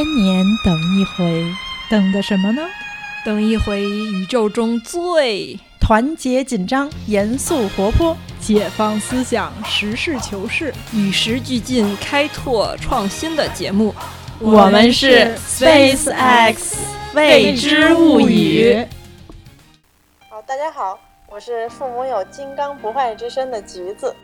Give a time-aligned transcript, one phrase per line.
[0.00, 1.44] 千年等一回，
[1.90, 2.62] 等的什么呢？
[3.22, 13.94] 等一回宇宙中最团结紧张、严肃活泼、解放思想、实事求是、与时俱进、开拓创新的节目。
[14.38, 16.78] 我们是 Space X
[17.14, 18.82] 未知物语。
[20.30, 20.98] 好，大家好，
[21.28, 24.16] 我是父母有金刚不坏之身的橘子。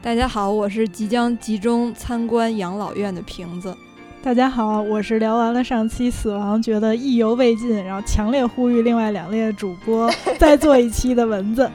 [0.00, 3.76] 大家好，我是即将集中参观养老院的瓶子。
[4.24, 10.10] 大家好，我是聊完了上期死亡，觉得意犹未尽，然后强烈呼吁另外两列主播
[10.40, 11.70] 再做一期的蚊子。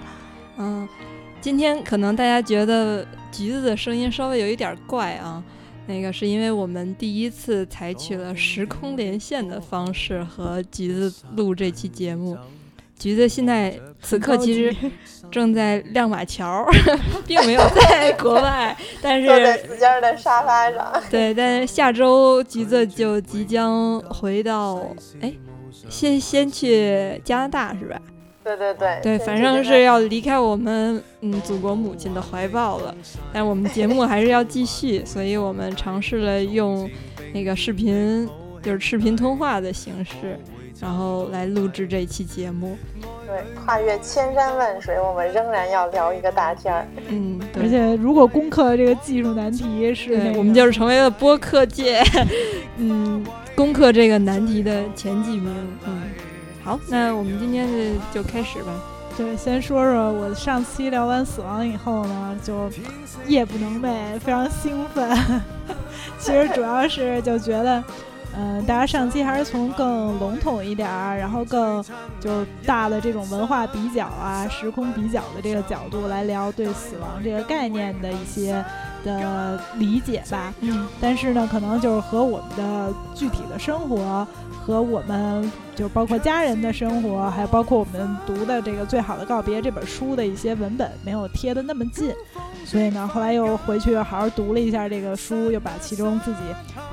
[0.58, 0.90] 嗯，
[1.40, 5.44] 今天可能大家觉得橘子的声音稍微有一点怪啊，
[5.86, 12.36] 那个是因为我们第一次采取了时空连线的方式和橘子录这期节目。
[13.00, 14.76] 橘子现在 此刻其实
[15.32, 16.66] 正在亮马桥，
[17.26, 20.92] 并没有在国外，但是坐在自家的沙发上。
[21.10, 24.82] 对，但是下周橘子就即将回到，
[25.22, 25.34] 哎，
[25.90, 28.00] 先先去加拿大是吧？
[28.44, 32.96] 对对对，对，反正是要离开我们嗯祖国母亲的怀抱了。
[33.32, 36.90] 但我们节目还是要继续，所以我们尝试了用
[37.34, 38.28] 那个视频，
[38.64, 40.40] 就是视频通话的形式。
[40.82, 42.78] 然后来录制这期节目，
[43.28, 46.88] 对，跨越千山万水，我们仍然要聊一个大天儿。
[47.10, 52.02] 嗯，而且如果攻克这个技术难题，是我们就是成为了播客界，
[52.78, 55.54] 嗯，攻克这个难题的前几名。
[55.86, 56.02] 嗯，
[56.64, 57.68] 好，那我们今天
[58.14, 58.72] 就就开始吧。
[59.18, 62.72] 对，先说说我上期聊完死亡以后呢，就
[63.28, 65.10] 夜不能寐，非常兴奋。
[66.18, 67.84] 其实主要是就觉得。
[68.36, 71.84] 嗯，大家上期还是从更笼统一点儿，然后更
[72.20, 78.64] 就大的这种文化比较啊、时空比较的这个角度来聊对死亡这个概念的一些
[79.04, 80.54] 的理解吧。
[80.62, 84.28] 嗯，但是呢，可能就是和我们的具体的生活。
[84.62, 92.14] 和我们就包括家人的生活，还有包括我们读的这个《最好的告别》这本书的一些文本没有贴的那么近，
[92.66, 96.40] 所以呢，后来又回去好好读了一下这个书，又把其中自己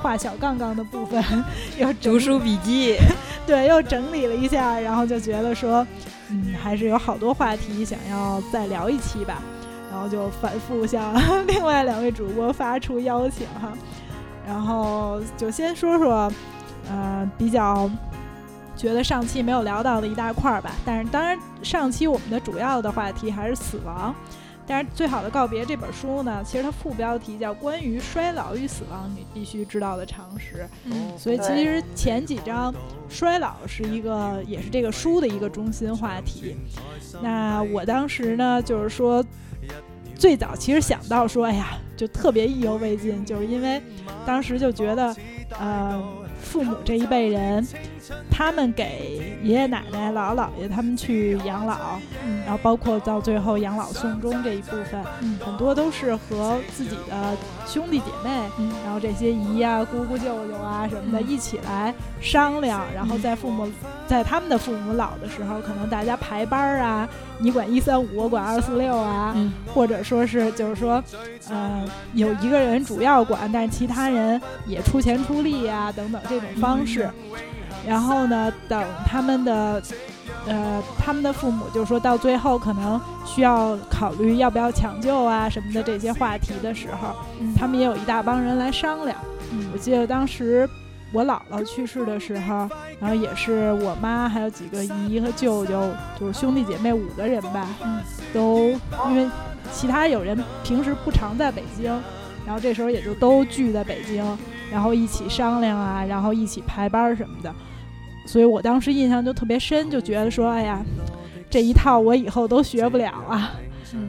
[0.01, 1.23] 画小杠杠的部分
[1.77, 2.95] 又读书笔记，
[3.45, 5.85] 对，又整理了一下，然后就觉得说，
[6.31, 9.39] 嗯，还是有好多话题想要再聊一期吧，
[9.91, 11.13] 然后就反复向
[11.47, 13.71] 另外两位主播发出邀请哈，
[14.45, 16.31] 然后就先说说。
[16.89, 17.91] 呃，比较
[18.77, 24.15] 觉得上期没有聊到的一大块儿吧，但是当然上期我们的主要的话题还是死亡。
[24.65, 32.73] 但是《最好的告别》这本书呢，其实它副标题叫《关于衰老与死亡你必须知道的常识》，嗯，所以其实前几章
[33.09, 36.55] 衰老是一个，也是这个书的一个中心话题。
[37.21, 39.21] 那我当时呢，就是说
[40.17, 43.81] 最早其实想到说，哎呀，就特别意犹未尽，就是因为
[44.25, 45.15] 当时就觉得，
[45.59, 46.03] 呃。
[46.39, 47.67] 父母这一辈人，
[48.31, 51.99] 他们给爷爷奶奶、姥姥姥爷他们去养老，
[52.45, 55.03] 然后包括到最后养老送终这一部分，
[55.45, 57.35] 很多都是和自己的
[57.67, 58.29] 兄弟姐妹，
[58.85, 63.69] 然后这些姨啊、姑姑、舅舅啊什么的一起来商量，然后在父母
[64.07, 67.07] 在他们的父母老的时候，可能大家排班啊，
[67.39, 69.35] 你管一三五，我管二四六啊，
[69.73, 71.03] 或者说是就是说，
[71.49, 76.37] 呃，有一个人主要管，但是其他人也出钱出力啊，等等这。
[76.37, 77.09] 这种方式，
[77.87, 79.81] 然后呢，等他们的，
[80.45, 87.15] 呃，他们的父母就说到最后可能需要考虑要不要抢救啊什么的这些话题的时候，
[87.55, 89.17] 他们也有一大帮人来商量。
[89.71, 90.69] 我记得当时
[91.13, 92.67] 我姥姥去世的时候，
[92.99, 97.69] 然后也是我妈还有几个姨和舅舅，就是兄弟姐妹五个人吧，
[98.33, 98.71] 都
[99.09, 99.25] 因为
[99.71, 101.89] 其他有人平时不常在北京，
[102.45, 104.25] 然后这时候也就都聚在北京。
[104.69, 107.55] 然后一起商量啊，然后一起排班什么的，
[108.27, 110.85] 所以我当时印象就特别深，就觉得说，哎呀，
[111.49, 113.53] 这一套我以后都学不了啊。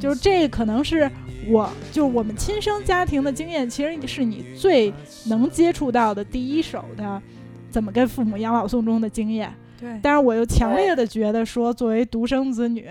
[0.00, 1.08] 就是这可能是
[1.46, 4.92] 我，就是我们亲生家庭的经验，其实是你最
[5.26, 7.22] 能接触到的第一手的，
[7.70, 9.54] 怎么跟父母养老送终的经验。
[9.80, 9.98] 对。
[10.02, 12.90] 但是我又强烈的觉得说，作为独生子女，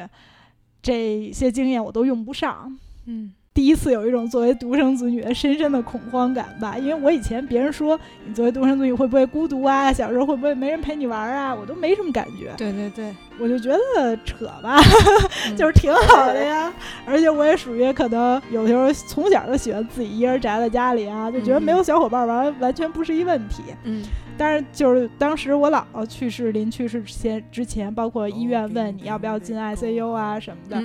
[0.81, 2.73] 这些经验我都用不上。
[3.05, 3.33] 嗯。
[3.57, 12.53] 第一次有一种作为独生子女的深深的恐慌感吧，因为我以前别人说你作为独生子女会不会孤独啊，小时候会不会没人陪你玩啊，我都没什么感觉。
[12.55, 14.79] 对对对，我就觉得扯吧，
[15.57, 16.71] 就是挺好的呀。
[17.05, 23.63] 而且我也属于可能有时候从小就喜欢自己一人宅在家里啊，就觉得没有小伙伴玩完全不是一问题。
[23.83, 24.03] 嗯。
[24.39, 30.79] 但是就是当时我姥姥去世临去世之前之前，包括医院问你要不要进 ICU 啊什么的，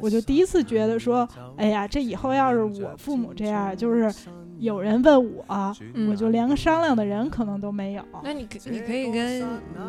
[0.00, 1.28] 我就第一次觉得说，
[1.58, 4.10] 哎呀，这以后要是我父母这样，就是
[4.58, 5.44] 有人问我，
[5.92, 8.02] 嗯我就连个商量的人可能都没有。
[8.22, 9.42] 那你可你可以跟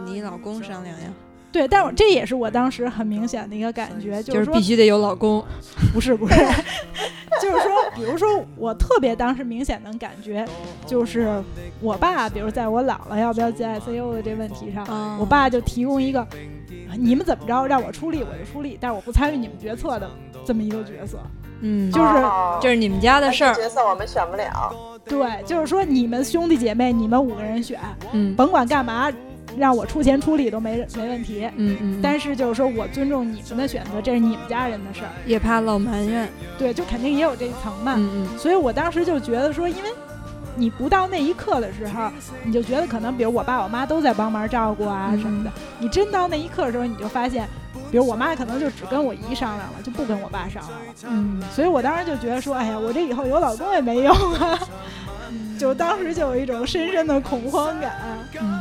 [0.05, 1.07] 你老公商量呀，
[1.55, 5.41] 对，但是这也是我当时很明显的一个感觉，就是必须得有老公。
[5.93, 6.35] 不是不是，
[7.41, 10.45] 就是说，比如说我特别当时明显能感觉，
[10.85, 11.41] 就是
[11.79, 16.27] 我爸，比如在我姥姥要不要进 ICU 的这问题上，啊我爸就提供一个
[16.99, 20.11] 你们怎么着让我出力我就出力，但是我不参与你们决策的
[20.45, 21.19] 这么一个角色。
[21.61, 23.55] 嗯，就是哦这是你们家的事儿。
[23.55, 24.75] 角色我们选不了。
[25.05, 27.79] 对，就是说你们兄弟姐妹，你们五个人选，
[28.11, 29.09] 嗯甭管干嘛，
[29.57, 31.49] 让我出钱出力都没没问题。
[31.55, 35.11] 嗯嗯，但是就是说我尊重你们的选择，这是你们家人的事儿。
[35.25, 36.29] 也怕老埋怨。
[36.57, 37.95] 对，就肯定也有这一层嘛。
[37.97, 39.89] 嗯嗯所以我当时就觉得说，因为
[40.55, 42.09] 你不到那一刻的时候，
[42.43, 45.51] 你就觉得可能，比如我爸我妈都在帮忙照顾啊嗯什么的。
[45.79, 47.47] 你真到那一刻的时候，你就发现，
[47.91, 50.85] 比如我妈可能就只跟我姨商量了，就不跟我爸商量了。
[51.07, 54.57] 嗯所以我当时就觉得说，哎呀，我这以后有老公也没用啊。
[55.57, 57.93] 就当时就有一种深深的恐慌感。
[58.41, 58.54] 嗯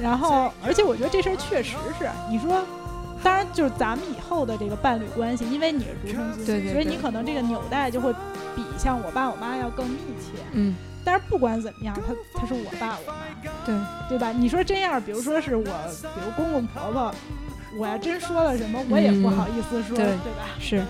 [0.00, 2.62] 然后，而且我觉得这事儿确实是，你说，
[3.22, 8.12] 当然就是咱们以后的这个伴侣关系，因为你是独生子女，所以你可能这个纽带就会
[8.56, 10.42] 比像我爸我妈要更密切。
[10.52, 10.74] 嗯，
[11.04, 13.18] 但是不管怎么样，他他是我爸我妈，
[13.66, 13.74] 对，
[14.08, 14.32] 对吧？
[14.32, 17.14] 你说这样，比如说是我，比如公公婆婆，
[17.76, 20.48] 我要真说了什么，我也不好意思说，对对吧？
[20.58, 20.82] 是。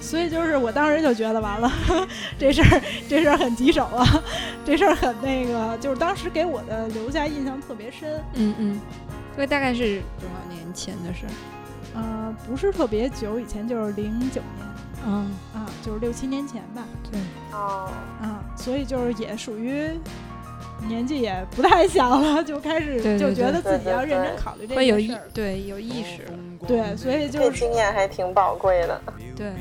[0.00, 1.70] 所以就是我当时就觉得完了，
[2.38, 4.06] 这事儿这事儿很棘手啊，
[4.64, 8.20] 这事儿很那个，就是当时给我的留下印象特别深。
[8.34, 8.80] 嗯嗯，
[9.36, 11.32] 这大概是多少年前的事儿？
[11.94, 14.66] 呃，不是特别久以前，就是零九年。
[15.06, 17.20] 嗯，啊，就是六七年前吧，对，
[17.52, 17.90] 哦，
[18.20, 19.88] 啊，所以就是也属于
[20.86, 25.22] 年纪也不太小了， 就开始就觉得自己要认真考虑这个事儿。
[25.32, 26.22] 对有意识。
[26.24, 29.00] 了，对，所以就是经验还挺宝贵的。
[29.36, 29.52] 对，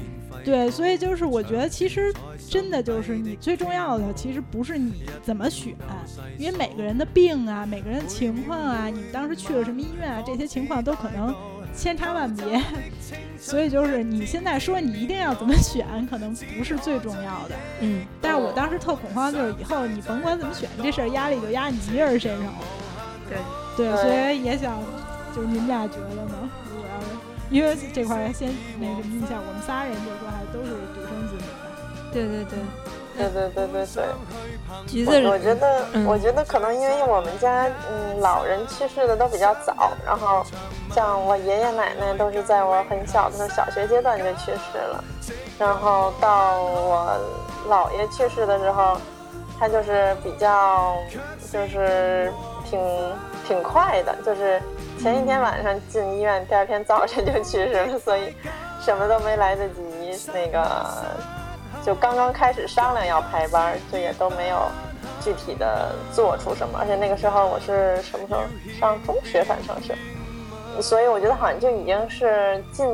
[0.44, 2.14] 对，所以就是我觉得其实
[2.50, 5.76] 真的就是你最重要的，其实不是你怎么选，
[6.38, 11.36] 因为每个人的病啊，每个人的情况啊，你们当时去了什么医院啊，这些情况都可能
[11.76, 12.62] 千差万别。
[13.40, 17.56] 所以就是你现在说你一定要怎么选，可能不是最重要的。
[17.82, 22.60] 嗯但是我当时特恐慌，就是以后你甭管怎么选，这事儿压力就压你一人身上了。
[23.30, 23.38] 对
[23.78, 24.82] 对，对所以也想，
[25.36, 26.37] 就是你们俩觉得呢？
[27.50, 28.50] 因为这块儿先
[28.80, 31.68] 那什么一下，我们仨人就是说还都是独生子女吧。
[32.12, 32.60] 对对对，
[33.18, 34.06] 对对对对对，
[34.88, 40.46] 橘子我我觉得，嗯我觉得可能因为我们家嗯老人去世的都比较早，然后
[40.94, 45.04] 像我爷爷奶奶都是在我很小的时候，小学阶段就去世了，
[45.60, 47.18] 然后到我
[47.70, 48.98] 姥爷去世的时候，
[49.60, 50.96] 他就是比较
[51.52, 52.32] 就是
[52.70, 52.80] 挺
[53.48, 54.62] 挺快的，就是
[55.00, 58.34] 前一天晚上进医院，第二天早晨就去世了，所以
[58.82, 60.66] 什么都没来得及那个。
[61.86, 64.58] 就刚刚开始商量要排班儿，就也都没有
[65.22, 66.78] 具体的做出什么。
[66.78, 68.42] 而且那个时候我是什么时候
[68.78, 72.86] 上中学，反正是，所以我觉得好像就已经是近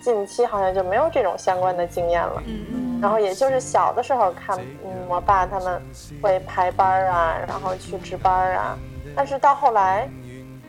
[0.00, 2.42] 近期好像就没有这种相关的经验了。
[2.46, 5.82] 嗯然后也就是小的时候看，嗯，我爸他们
[6.22, 8.78] 会排班啊，然后去值班啊。
[9.14, 10.08] 但是到后来，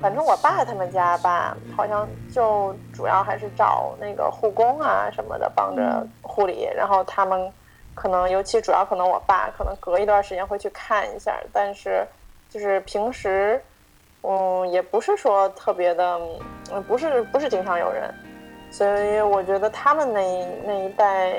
[0.02, 7.52] 反正我爸他们家吧，好像就主要还是找那个护工啊什么的帮着护理，然后他们
[7.94, 12.06] 可能尤其主要可能我爸可能隔一段时间会去看一下，但是
[12.50, 13.62] 就是平时，
[14.22, 16.20] 嗯，也不是说特别的，
[16.72, 18.14] 嗯，不是不是经常有人，
[18.72, 21.34] 所以我觉得他们那那一代。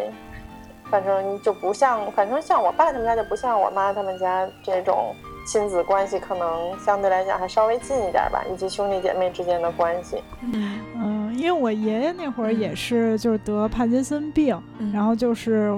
[0.89, 5.13] 反正就不像，反正像我爸他们家就不像我妈他们家这种
[5.47, 10.17] 亲子关系，可能相对来讲还稍微近一点吧，以及兄弟姐妹之间的关系。
[10.41, 15.75] 嗯嗯，因为我爷爷那会儿也是，就是得帕金森病，嗯然后就是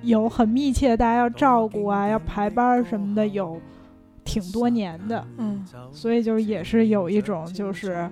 [0.00, 3.60] 有很密切，大家要照顾啊，要排班什么的，有
[4.24, 8.08] 挺多年的，嗯所以就是也是有一种就是。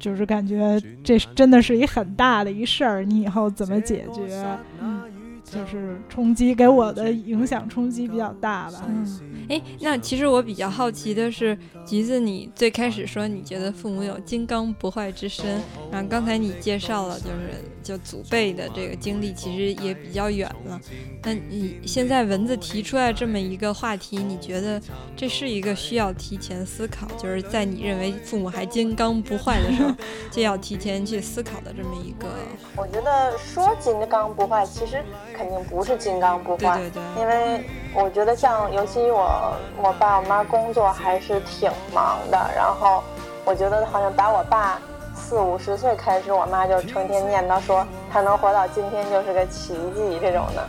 [0.00, 4.46] 就是感觉这真的是一很大的一事儿，你以后怎么解决？
[4.80, 5.02] 嗯
[5.50, 8.84] 就是冲击给我的影响冲击比较大吧。
[8.88, 20.80] 嗯，哎，那其实我比较好奇的是，橘子，你最开始说你觉得父母有金刚不坏之身，然后刚才你介绍了，就是就祖辈的这个经历其实也比较远了。
[21.22, 24.80] 那你现在文字提出来这么一个话题，你觉得
[25.16, 29.94] 这是一个需要提前思考，就是在你认为父母还金刚不坏的时候，
[30.30, 32.28] 就要提前去思考的这么一个，
[32.76, 35.02] 我觉得说金刚不坏，其实
[35.38, 37.64] 肯定不是金刚不坏，对对对，因为
[37.94, 43.04] 我觉得像，尤其我我爸我妈工作还是挺忙的，然后
[43.44, 44.80] 我觉得好像打我爸
[45.14, 50.68] 四五十岁开始，我妈就成天念叨说他能活到今天就是个奇迹这种的，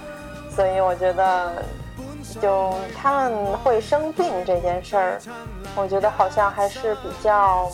[0.51, 1.63] 所以我觉得
[2.39, 5.19] 就他们会生病这件事儿，
[5.75, 7.67] 我觉得好像还是比较，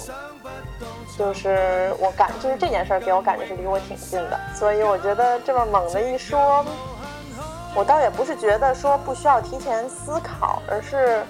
[1.17, 6.65] 就是我感就是这件事儿给我感觉是离我挺近的，所以我觉得这么猛的一说，
[7.73, 11.23] 我倒也不是觉得说不需要提前思考，而是，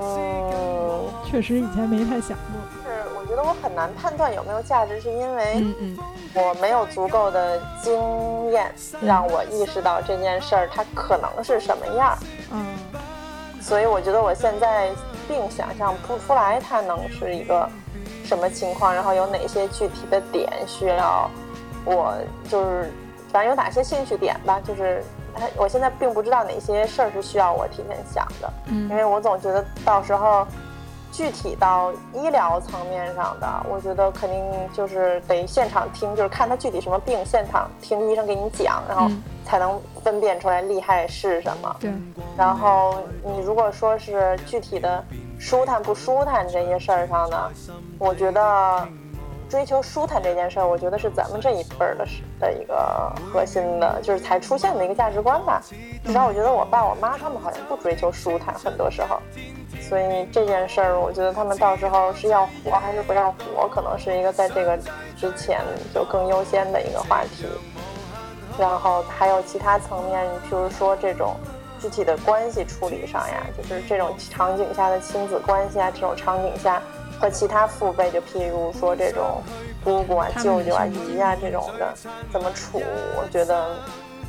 [0.00, 2.60] 嗯，确实以前没太想过。
[2.82, 5.64] 是我觉得我很难判断有没有价值，是因为
[6.34, 12.18] 我没有足够的经验让我意识到这件事儿它可能是什么样儿。
[12.52, 12.66] 嗯
[13.60, 14.90] 所以我觉得我现在
[15.26, 17.66] 并想象不出来它能是一个
[18.24, 21.30] 什么情况，然后有哪些具体的点需要
[21.84, 22.14] 我
[22.48, 22.90] 就是
[23.30, 25.04] 反正有哪些兴趣点吧，就是
[25.34, 30.46] 它我现在并不知道哪些事儿是需要我提前想的，因嗯为我总觉得到时候
[31.16, 41.76] 具体到医疗层面上的，我觉得肯定就是得现场听，就是看他具体什么病，现场听医生给你讲，然后嗯才能分辨出来厉害是什么。
[41.78, 41.92] 对，
[42.36, 45.04] 然后你如果说是具体的
[45.38, 47.48] 舒坦不舒坦这些事儿上呢，
[48.00, 48.88] 我觉得
[49.48, 55.62] 追求舒坦这件事儿，我觉得是咱们这一辈儿的是的一个核心的，就是才出现的一个价值观吧。
[56.04, 59.20] 至少我觉得我爸我妈他们好像不追求舒坦，很多时候。
[59.80, 64.78] 所以这件事儿，我觉得他们到时候是要活还是不要活，可能是一个在这个
[65.16, 65.60] 之前
[65.92, 67.46] 就更优先的一个话题。
[68.58, 71.36] 然后还有其他层面，你譬如说这种
[71.80, 76.80] 具体的关系处理上呀，就是这种场景下的亲子关系啊，这种场景下
[77.24, 79.42] 和其他父辈，就譬如说这种
[79.82, 81.94] 姑姑啊、舅舅啊、姨啊这种的
[82.30, 82.82] 怎么处，
[83.16, 83.78] 我觉得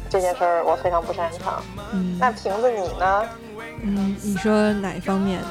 [0.10, 1.62] 这件事儿我非常不擅长。
[1.92, 3.26] 嗯那瓶子你呢？
[3.82, 5.42] 嗯，你说哪一方面？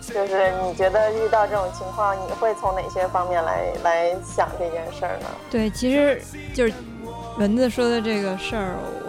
[0.00, 5.26] 就是你觉得遇到这种情况，你会从哪些方面来来想这件事儿呢？
[5.50, 6.22] 对，其实
[6.54, 6.72] 就是
[7.36, 8.76] 蚊子说的这个事儿，
[9.06, 9.07] 我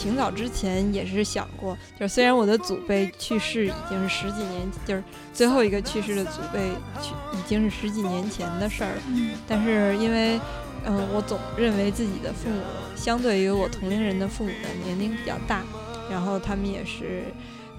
[0.00, 5.04] 挺早之前也是想过，就是虽然我的祖辈去世已经是十几年，就是
[5.34, 6.70] 最后一个去世的祖辈
[7.02, 9.32] 去已经是十几年前的事儿了，嗯。
[9.46, 10.40] 但是因为，
[10.86, 12.62] 嗯、我总认为自己的父母
[12.96, 15.62] 相对于我同龄人的父母的年龄比较大，
[16.10, 17.24] 然后他们也是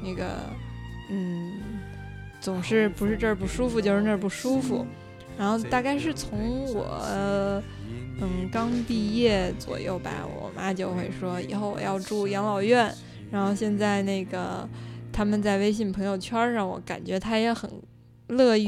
[0.03, 0.37] 那个，
[1.09, 1.53] 嗯，
[2.39, 4.85] 总是不是这儿不舒服就是那儿不舒服，
[5.39, 7.63] 然后大概是从我，
[8.21, 12.93] 嗯，刚毕业左右吧，我妈就会说以后我要住养老院，
[13.31, 14.67] 然后现在那个
[15.11, 17.69] 他们在微信朋友圈上，我感觉她也很
[18.27, 18.65] 乐于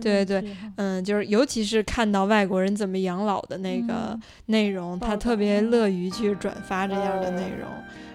[0.00, 0.42] 对对
[0.76, 7.68] 嗯，就是尤其是看到外国人怎么养老的那个嗯内容，他特别嗯乐于去转发这样的内容。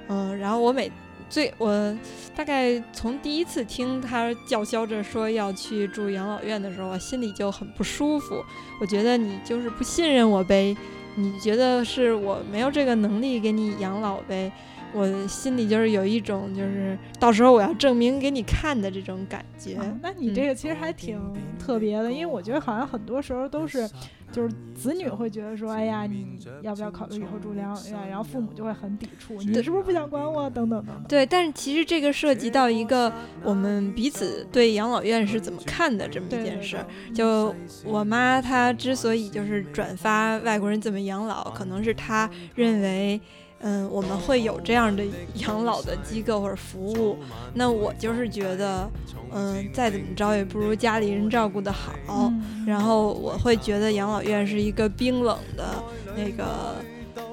[0.10, 0.92] 嗯，然后我每
[1.34, 1.98] 最我
[2.36, 8.36] 大概从第一次听他叫嚣着说要去住养老院的时候，我心里就很不舒服。
[8.80, 10.78] 我觉得你就是不信任我呗，
[11.16, 14.52] 你觉得是我没有这个能力给你养老呗。
[14.94, 19.74] 我心里就是有一种，就是到时候我要证明给你看的这种感觉。
[19.74, 21.20] 啊那你嗯这个其实还挺
[21.58, 23.90] 特别的，因为我觉得好像很多时候都是，
[24.34, 28.10] 就是子女会觉得说，哎呀，你要不要考虑以后住养老院？
[28.10, 30.50] 然后父母就会很抵触，你是不是不想管我？
[30.50, 31.06] 等等等等。
[31.08, 33.14] 对，但是其实这个涉及到一个
[33.44, 36.86] 我们彼此对养老院是怎么看的这么一件事儿。
[37.10, 43.22] 对就我妈她之所以就是转发外国人怎么养老，可能是她认为。
[43.66, 45.02] 嗯，我们会有这样的
[45.36, 47.18] 养老的机构或者服务，
[47.54, 48.90] 那我就是觉得，
[49.32, 51.94] 嗯，再怎么着也不如家里人照顾的好。
[52.10, 55.82] 嗯然后我会觉得养老院是一个冰冷的
[56.16, 56.76] 那个，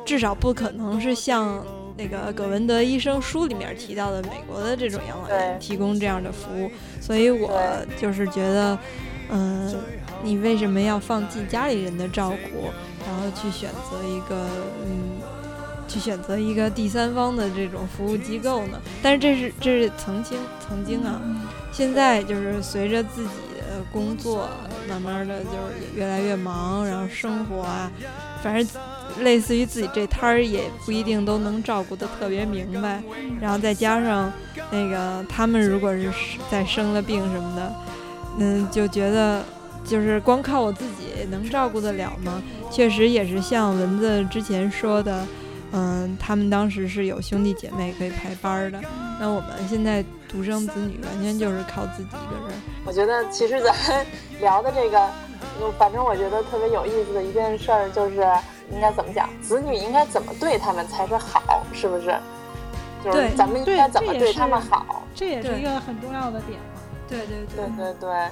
[0.05, 1.65] 至少不可能是像
[1.97, 6.71] 那个葛文德医生书里面提到的美国的这种养老院提供这样的服务，
[7.01, 7.61] 所以我
[8.01, 8.79] 就是觉得，
[9.31, 9.73] 嗯、
[10.23, 12.71] 你为什么要放弃家里人的照顾，
[13.05, 14.47] 然后去选择一个
[14.85, 15.40] 嗯？
[15.91, 18.81] 去选择一个第三方的这种服务机构呢？
[19.03, 21.21] 但是这是这是曾经曾经啊，
[21.73, 24.49] 现在就是随着自己的工作，
[24.89, 27.91] 慢慢的就是也越来越忙，然后生活啊，
[28.41, 28.83] 反正
[29.25, 33.03] 类似于自己这摊儿也不一定都能照顾得特别明白，
[33.41, 34.33] 然后再加上
[34.71, 36.09] 那个他们如果是
[36.49, 37.75] 再生了病什么的，
[38.39, 39.43] 嗯，就觉得
[39.85, 42.41] 就是光靠我自己能照顾得了吗？
[42.71, 45.27] 确实也是像蚊子之前说的。
[45.73, 48.81] 嗯，他们当时是有兄弟姐妹可以排班儿的，
[49.21, 52.61] 那我们现在独生子女完全就是靠自己一个人。
[52.85, 54.07] 我觉得其实咱们
[54.41, 54.99] 聊的这个，
[55.61, 58.17] 嗯反正我觉得特别有意思的一件事儿，就是
[58.73, 62.15] 应该怎么讲，子女应该怎么对他们才是好，是不是？
[63.03, 65.03] 就是咱们应该怎么对他们好？
[65.15, 66.81] 这也是一个很重要的点嘛。
[67.09, 68.29] 对对对对对，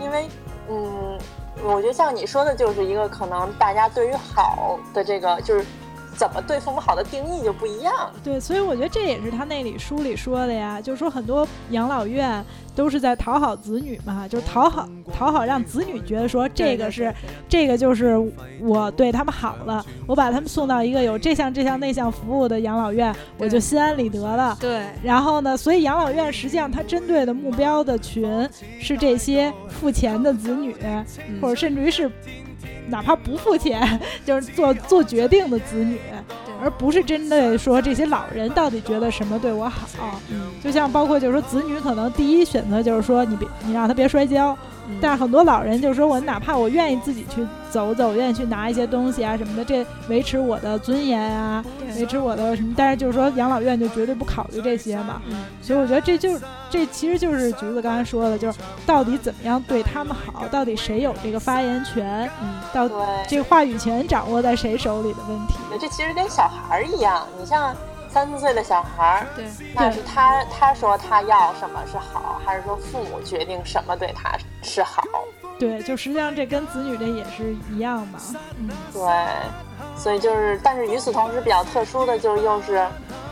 [0.00, 0.26] 因为
[0.70, 1.18] 嗯，
[1.62, 5.64] 我觉得像你说的，就是一个可能大家对于好的这个，就是
[6.16, 8.10] 怎么对父母好的定义就不一样。
[8.24, 12.44] 对，所以我觉得这也是他那里书里说的呀，就是说很多养老院
[12.74, 17.12] 都是在讨好子女嘛，就是讨好讨好让子女觉得说这个是
[17.48, 18.16] 这个就是
[18.60, 24.56] 我对他们好了，我把他们送到一个有这项这项那项服务的养老院，我就心安理得了。
[24.60, 28.48] 对，然后呢，所以养老院实际上它针对的目标的群
[28.80, 30.74] 是这些付钱的子女，
[31.40, 32.10] 或者甚至于是。
[32.88, 35.98] 哪怕不付钱，就是做做决定的子女，
[36.62, 40.20] 而不是针对说这些老人到底觉得什么对我好。
[40.30, 44.56] 嗯，就像包括就是说子女可能第一选择就是说你别你让他别摔跤。
[45.00, 51.64] 但是很多老人就是说，我哪怕我愿意自己去走走，愿意去拿一些东西啊什么的，这维持我的尊严啊，
[51.96, 52.74] 维持我的什么？
[52.76, 55.20] 但是就是说，养老院就绝对不考虑这些嘛。
[55.62, 56.38] 所以我觉得这就
[56.70, 62.88] 这其实就是橘子刚才说的，就是到底怎么样对他们好，到底谁有这个发言权，嗯到
[63.28, 65.54] 这个话语权掌握在谁手里的问题。
[65.80, 67.74] 这其实跟小孩儿一样，你像。
[68.16, 69.44] 三四岁的小孩儿，对，
[69.74, 75.02] 那是他他说他要什么是好，还是说父母决定什么对他是好？
[75.58, 78.18] 对，就实际上这跟子女这也是一样嘛。
[78.58, 79.02] 嗯，对，
[79.98, 82.86] 所以就是，但是与此同时比较特殊的就是，又是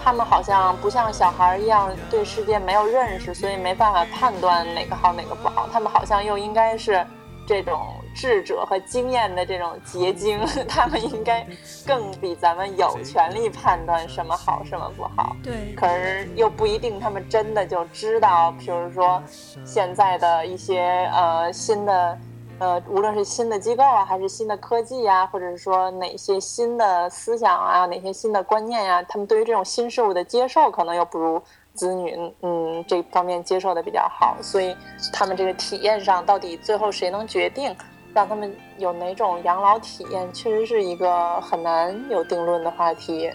[0.04, 5.66] 他们好像不像小孩一样对世界没有认识，所以没办法判断哪个好哪个不好。
[5.72, 7.02] 他们好像又应该是
[7.46, 7.80] 这种。
[8.14, 11.46] 智者和经验的这种结晶， 他们应该
[11.86, 15.36] 更比咱们有权利判断什么好，什么不好。
[15.42, 18.52] 对，可是又不一定他们真的就知道。
[18.58, 19.22] 比如说，
[19.64, 22.18] 现在的一些呃新的
[22.60, 31.42] 呃，无论是新的机构啊，还是新的科技啊，或者是说哪些新的思想啊，哪些新的观念呀，他们对于这种新事物的接受，可能又不如。
[31.74, 34.76] 子女，嗯，这方面接受的比较好，所以
[35.12, 37.76] 他们这个体验上，到底最后谁能决定
[38.14, 43.28] 让他们有哪种养老体验，确实是一个很难有定论的话题。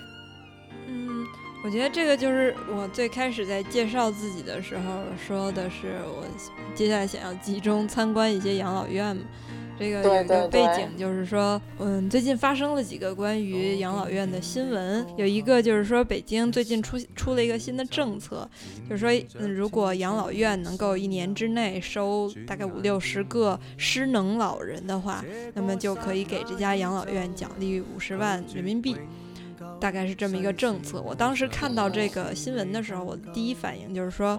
[0.87, 1.25] 嗯，
[1.63, 4.83] 我觉得这个就是我最开始在介绍自己的时候
[5.17, 6.23] 说的是，我
[6.73, 9.23] 接下来想要集中参观一些养老院嘛。
[9.79, 15.05] 这个有一个背景，就是说，嗯，最近发生了几个关于养老院的新闻。
[15.15, 18.47] 有一个就是说，北京最近出出了一个新的政策，
[18.89, 28.97] 就是说，嗯，如果养老院能够一年之内收大概五六十个失能老人的话，那么就可以给这家养老院奖励五十万人民币，
[29.79, 31.01] 大概是这么一个政策。
[31.01, 34.37] 我当时看到这个新闻的时候，我的第一反应就是说。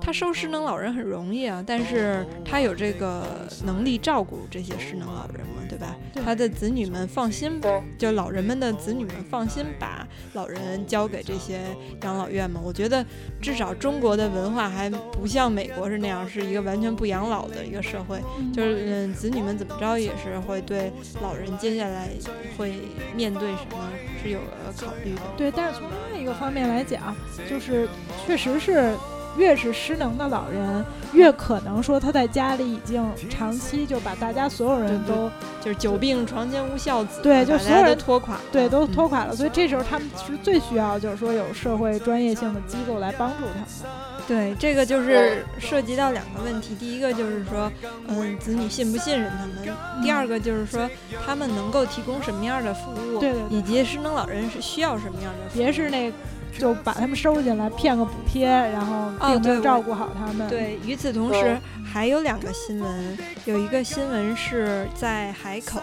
[0.00, 3.24] 他收失能老人很容易啊，但是他有这个
[3.64, 5.62] 能力照顾这些失能老人嘛？
[5.68, 5.96] 对吧？
[6.24, 7.60] 他的子女们放心，
[7.98, 11.60] 就老人们的子女们放心把老人交给这些
[12.02, 12.60] 养老院嘛？
[12.64, 13.04] 我觉得
[13.42, 18.22] 至少中国的文化还不像美国是那样，是一个完全不养老的一个社会，
[18.54, 22.08] 就是嗯，子女们怎么着也是会对老人接下来
[22.56, 22.74] 会
[23.14, 23.90] 面对什么
[24.22, 24.38] 是有
[24.78, 25.20] 考虑的。
[25.36, 27.14] 对，但是从另外一个方面来讲，
[27.50, 27.88] 就是
[28.24, 28.94] 确实是。
[29.36, 39.34] 越是失能的老人，越可能说他在家里已经长期就把大家所有人都就是久病床前无孝子，对，就所有人拖垮，对，都拖垮了。
[39.34, 43.94] 所以这时候他们是最需要，就是说有社会专业性的机构来帮助他们。
[44.26, 47.70] 对，这个就是涉及到两个问题，第一个就是说，
[48.08, 50.90] 嗯，子女信不信任他们；第二个就是说，
[51.24, 56.12] 他们能够提供什么样的服务，对对，以及失能老人是需要什么样的，别是那。
[56.58, 60.48] 就把他们收进来，骗个补贴，然后并没有照顾好他们。
[60.48, 65.80] 对，与此同时还有两个新闻，有一个新闻是在海口，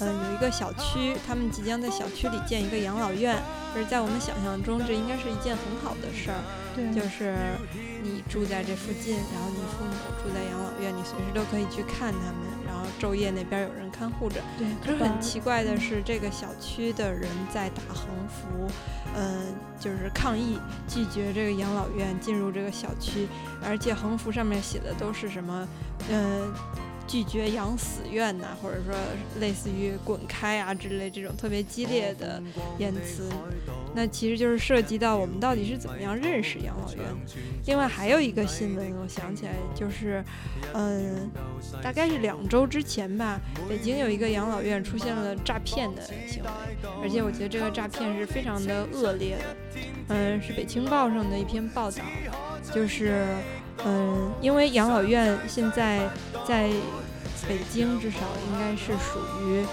[0.00, 3.36] 嗯，有一个小区，他们即将在小区里建一个养老院，
[3.74, 6.38] 就是在我们想象中，这应该是一件很好的事儿。
[6.74, 7.34] 对，就是
[8.02, 12.51] 你住在这附近，然后你父母住在养老院，你随时都可以去看他们，然
[12.82, 14.40] 后昼夜那边有人看护着。
[14.58, 18.70] 对，可是很奇怪的是，这个小区的人在打横幅。
[19.14, 23.28] 嗯，就是抗议拒绝这个养老院进入这个小区，
[23.62, 25.68] 而且横幅上面写的都是什么，
[26.08, 26.50] 嗯，
[27.12, 28.94] 拒绝养死院呐，或者说
[29.38, 32.42] 类似于滚开啊之类这种特别激烈的
[32.78, 33.28] 言辞。
[33.94, 37.04] 那其实就是涉及到我们到底是怎么样认识养老院。
[37.66, 40.24] 另外还有一个新闻，我想起来就是，
[40.72, 41.30] 嗯，
[41.82, 46.48] 大概是两周之前吧，北京有一个养老院出现了诈骗的行为，
[47.02, 49.44] 而且我觉得这个诈骗是非常的恶劣的。
[50.08, 51.98] 嗯，是北青报上的一篇报道，
[52.74, 53.26] 就是，
[53.84, 56.08] 嗯，因为养老院现在
[56.48, 56.70] 在
[57.48, 59.64] 北京至少应该是属于，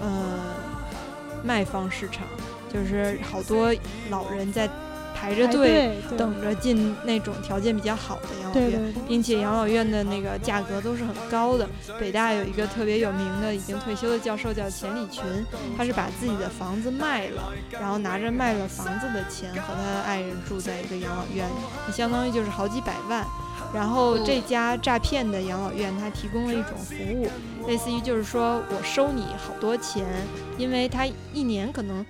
[0.00, 0.54] 呃，
[1.42, 2.26] 卖方市场。
[2.72, 3.72] 就是好多
[4.10, 4.68] 老人在
[5.14, 11.68] 排着队等着进那种条件比较好的养老院，并且养老院的那个价格都是很高的。
[12.00, 15.22] 北大有一个特别有名的已经退休的教授叫钱理群，
[15.76, 21.48] 他是把自己的房子卖了，然后拿着卖了房子的钱和他的爱人住在一个养老院，
[21.92, 23.24] 相当于就是好几百万。
[23.74, 27.28] 然后这家诈骗的养老院，它提供了一种服务，
[27.66, 30.06] 类似于就是说我收你好多钱，
[30.56, 32.06] 因为它一年可能。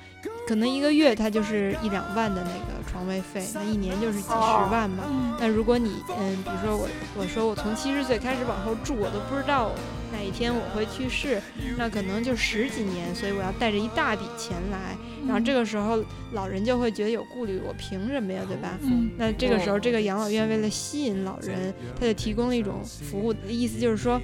[0.46, 4.35] 可能一个月它就是一两万的那个床位费，那一年就是几十
[4.70, 5.03] 万嘛。
[5.40, 9.70] 那如果你嗯，比如说我我说我从七十岁开始往后住，我都不知道
[10.14, 11.42] 哪一天我会去世，
[11.77, 14.96] 那可能就十几年，所以我要带着一大笔钱来。
[15.27, 18.79] 然后这个时候老人就会觉得有顾虑，我凭什么呀，对吧？
[19.18, 24.20] 那这个时候这个养老院为了吸引老人，他就提供了一种服务，意思就是说，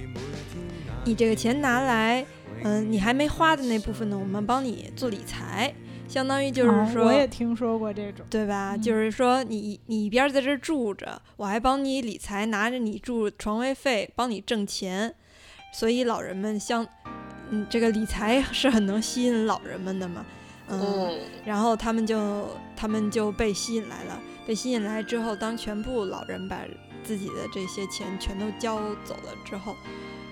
[1.03, 2.25] 你这个钱拿来，
[2.63, 5.73] 嗯，你还没花的那部分呢，我们帮你做理财。
[6.07, 8.75] 相当于就是说，我也听说过这种，对吧？
[8.75, 15.15] 就是说，你你一边在这住着，我还帮你理财，拿着你住床位费，帮你挣钱。
[15.71, 16.85] 所以老人们相，
[17.49, 20.25] 嗯，这个理财 是很能吸引老人们的嘛，
[20.69, 21.19] 嗯。
[21.45, 26.59] 然后他们就他们就被吸引来了，被吸引来之后，当全部老人把
[27.03, 29.75] 自己的这些钱全都交走了之后，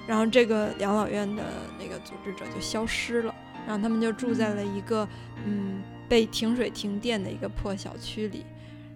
[0.06, 1.44] 然后这个养老院的
[1.80, 3.34] 那个组织者就消失了。
[3.68, 5.08] 然后他们就住在了一个，
[5.46, 8.44] 嗯，被停水停电的一个破小区里。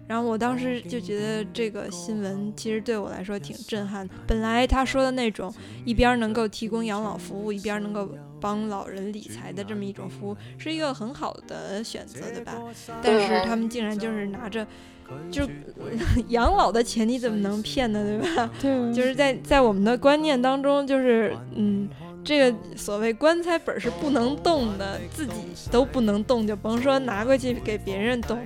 [0.06, 4.08] 然后我当时就觉得这个新闻其实对我来说挺震撼。
[4.26, 5.52] 本来他说的那种
[5.84, 8.08] 一边能够提供养老服务，一边能够
[8.40, 12.54] 帮老人理财的这么一种服务，是一个很好的选择，对吧？
[13.02, 14.66] 但是他们竟然就是拿着，
[15.32, 15.48] 就
[16.28, 18.50] 养老的钱你怎么能骗呢，对吧？
[18.60, 21.88] 对，就是在在我们的观念当中，就是嗯。
[22.26, 25.34] 这个所谓棺材本是不能动的，自己
[25.70, 28.38] 都不能动，就甭说拿过去给别人动。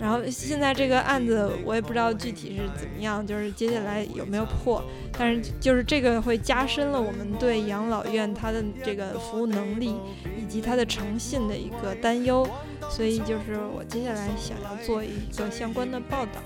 [0.00, 4.82] 然后现在这个案子我也不知道具体是怎么样，就是接下来有没有破。
[5.18, 9.94] 但是就是这个会加深了我们对养老院它的这个服务能力
[10.38, 12.48] 以及它的诚信的一个担忧。
[12.88, 16.40] 所以就是我接下来想要做一个相关的报道。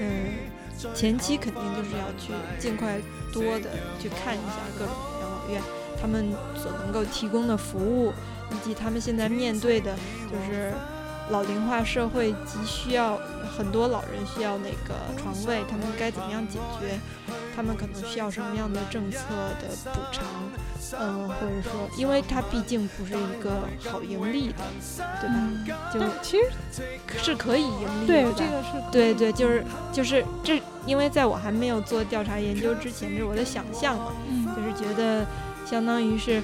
[0.00, 0.08] 嗯，
[0.94, 2.98] 前期肯定就是要去尽快
[3.32, 5.62] 多的去看一下各种养老院。
[6.02, 8.10] 他们所能够提供的服务，
[8.50, 9.94] 以及他们现在面对的，
[10.30, 10.72] 就是
[11.30, 13.18] 老龄化社会急需要
[13.56, 16.98] 很多老人需要那个床位，他们该怎么样解决？
[17.54, 19.18] 他们可能需要什么样的政策
[19.60, 20.24] 的补偿？
[20.98, 24.54] 嗯，或者说，因为它毕竟不是一个好盈利的，
[25.20, 26.08] 对吧？
[26.14, 26.50] 就其实
[27.22, 28.06] 是可以盈利的。
[28.06, 34.12] 对，这个是对对，就是就是这，因为在我还没有做调查研究之前，这是我的想象嘛，
[34.56, 35.24] 就是觉得。
[35.66, 36.42] 相当于是，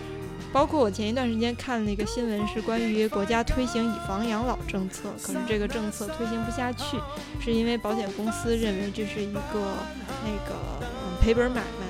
[0.53, 6.99] 包括我前一段时间看了一个新闻，是关于国家推行以房养老政策，可是这个政策推行不下去，
[7.41, 9.41] 是因为保险公司认为这是一个
[10.25, 10.57] 那个
[11.21, 11.87] 赔本买卖。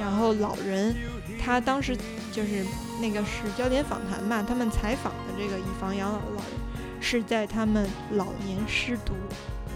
[0.00, 0.96] 然后老人，
[1.38, 1.96] 他当时
[2.32, 2.64] 就是
[3.00, 9.12] 那个是焦点访谈嘛，他们采访的这个以房养老的老人，是在他们老年失独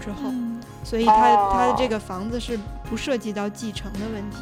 [0.03, 0.31] 之后。
[0.83, 4.37] 所以他他的这个房子是不涉及到继承的问题，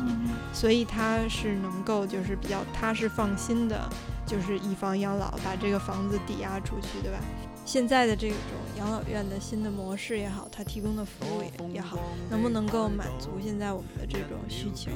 [0.54, 3.90] 所以他是能够就是比较踏实放心的，
[4.26, 7.20] 就是以房养老，把这个房子抵押出去，对吧？
[7.64, 8.38] 现在的这种
[8.80, 11.98] 养老院的新的模式也好，它提供的服务也也好，
[12.30, 14.90] 能不能够满足现在我们的这种需求？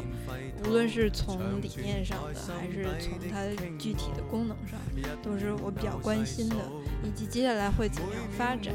[0.66, 3.46] 无论是从理念上的，还是从它
[3.78, 4.80] 具体的功能上，
[5.22, 6.56] 都是我比较关心的，
[7.04, 8.74] 以及接下来会怎么样发展。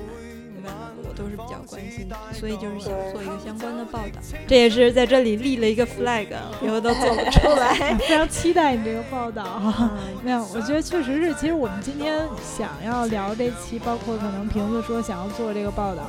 [1.02, 4.20] 我都是比较关心的，所以就是想做一个相关的报道。
[4.46, 6.28] 这也是在这里立了一个 flag，
[6.62, 7.96] 以后都做不出来。
[7.98, 9.90] 非常期待你这个报道哈。
[10.22, 11.34] 没有，我觉得确实是。
[11.34, 16.02] 其实我们今天想要聊这期，包括可能瓶子说想要做这个报道，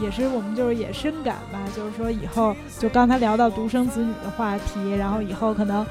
[0.00, 5.84] 也是我们就是也深感吧，就是说以后就刚才聊到独生子女的话题，然后以后可能。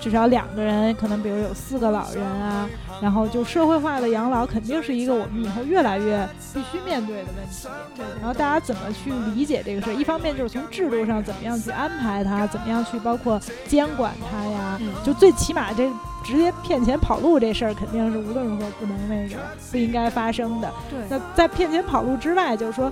[0.00, 2.68] 至少两个人，可能比如有四个老人啊，
[3.02, 7.68] 然后就社会化的养老肯定是一个我们以后越来越必须面对的问题。
[7.96, 9.92] 对，然后大家怎么去理解这个事儿？
[9.92, 14.80] 一方面就是从制度上怎么样去安排它，怎么样去包括监管它呀？
[15.04, 15.90] 就最起码这
[16.24, 19.36] 直接骗钱跑路这事儿肯定是无论如何不能那个
[19.70, 20.72] 不应该发生的。
[20.90, 22.90] 对，那在骗钱跑路之外，就是说。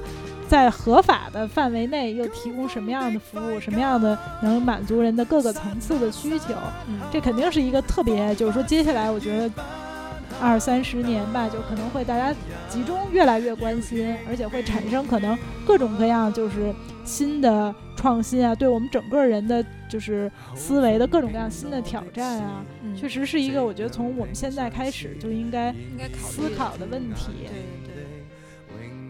[0.48, 3.59] 在合法的范围内，又提供什么样的服务？
[3.59, 6.54] 什么样的能满足人的各个层次的需求？
[7.12, 9.50] 这肯定是一个特别，就是说，接下来我觉得
[10.40, 12.32] 二三十年吧，就可能会大家
[12.68, 22.64] 集中越来越关心，而且会产生可能各种各样就是新的创新啊，对我们整个人的就是思维的各种各样新的挑战啊，
[22.96, 25.74] 确实是一个我觉得从我们现在开始就应该
[26.20, 27.48] 思考的问题。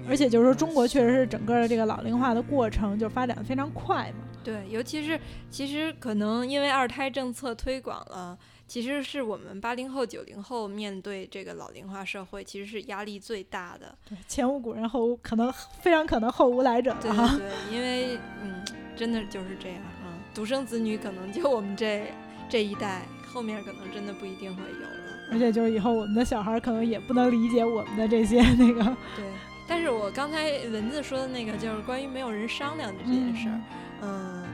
[0.08, 4.24] 而且就是说，中国确实是整个的这个老龄化的过程就发展的非常快嘛。
[4.44, 5.18] 对，尤其是
[5.50, 8.38] 其实可能因为二胎政策推广了，
[8.68, 13.92] 其实是我们八零后、九零后面对这个老龄化社会，其实是压力最大的。
[14.08, 16.96] 对，前无古人后无可能，非常可能后无来者。
[17.00, 18.64] 对对 对，因为嗯，
[18.94, 22.06] 真的就是这样啊，独生子女可能就我们这
[22.48, 24.88] 这一代，后面可能真的不一定会有了。
[25.32, 28.84] 而且就是以后我们的小孩可能也不能理解我们的这些那个。
[29.16, 29.24] 对，
[29.66, 33.60] 但是我刚才文字说的那个，就是关于没有人商量的这件事儿。
[34.02, 34.44] 嗯，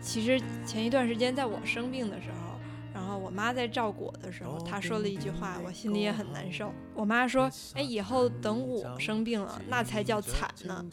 [0.00, 2.58] 其实前一段时间在我生病的时候，
[2.94, 6.72] 然后我妈在照顾我的时候，她说了一句话，我心里也很难受。
[6.94, 10.84] 我妈说：“哎，以后等我生病了，那才叫惨呢。”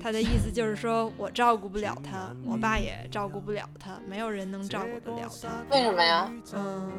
[0.00, 5.48] 她的意思就是说我照顾不了她，我爸也照顾不了她，没有人能照顾得了她。
[5.70, 6.32] 为什么呀？
[6.54, 6.90] 嗯，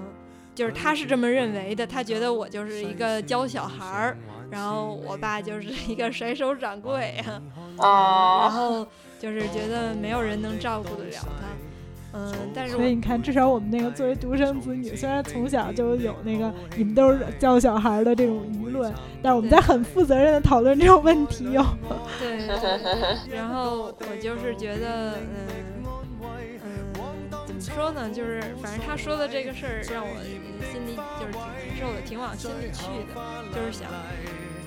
[0.54, 4.18] 就是她是这么认为的，她觉得我就是一个教小孩儿，
[4.52, 7.42] 然后我爸就是一个甩手掌柜啊，
[8.42, 8.86] 然后。
[9.22, 21.64] 就是觉得没有人能照顾得了他，嗯，但是所以你看，至少我们那个作为独生子女，虽然从小就有那个你们都是教小孩的这种舆论，但是我们在很负责任的讨论这种问题哟。
[22.18, 22.48] 对，
[23.32, 25.86] 然后我就是觉得，嗯
[26.64, 26.72] 嗯，
[27.46, 28.10] 怎么说呢？
[28.10, 30.16] 就是反正他说的这个事儿让我
[30.72, 33.22] 心里就是挺难受的，挺往心里去的，
[33.54, 33.88] 就是想。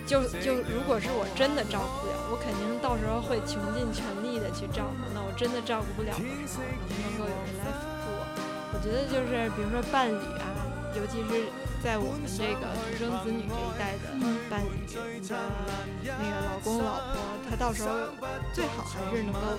[0.07, 5.01] 就就如果是我真的照顾不了，我肯定到时候会穷尽全力的去照顾。
[5.17, 8.21] 那我真的照顾不了的时候，能不能够有人来辅助我？
[8.73, 10.45] 我觉得就是比如说伴侣啊，
[10.93, 11.49] 尤其是
[11.81, 14.13] 在我们这个独生子女这一代的
[14.53, 15.41] 伴侣，你的
[16.05, 17.17] 那个老公老婆，
[17.49, 18.13] 他到时候
[18.53, 19.57] 最好还是能够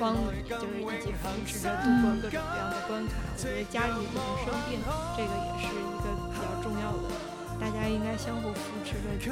[0.00, 3.20] 帮你，就是一起扶持着度过各种各样的关卡。
[3.28, 4.80] 我觉得家里有人生病，
[5.16, 7.35] 这个也是一个比较重要的。
[7.58, 9.30] 大家应该相互扶持的阶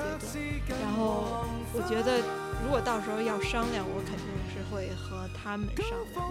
[0.68, 2.18] 段，然后我觉得，
[2.64, 6.24] 如果到时候要商量，我肯定是会和他们商量。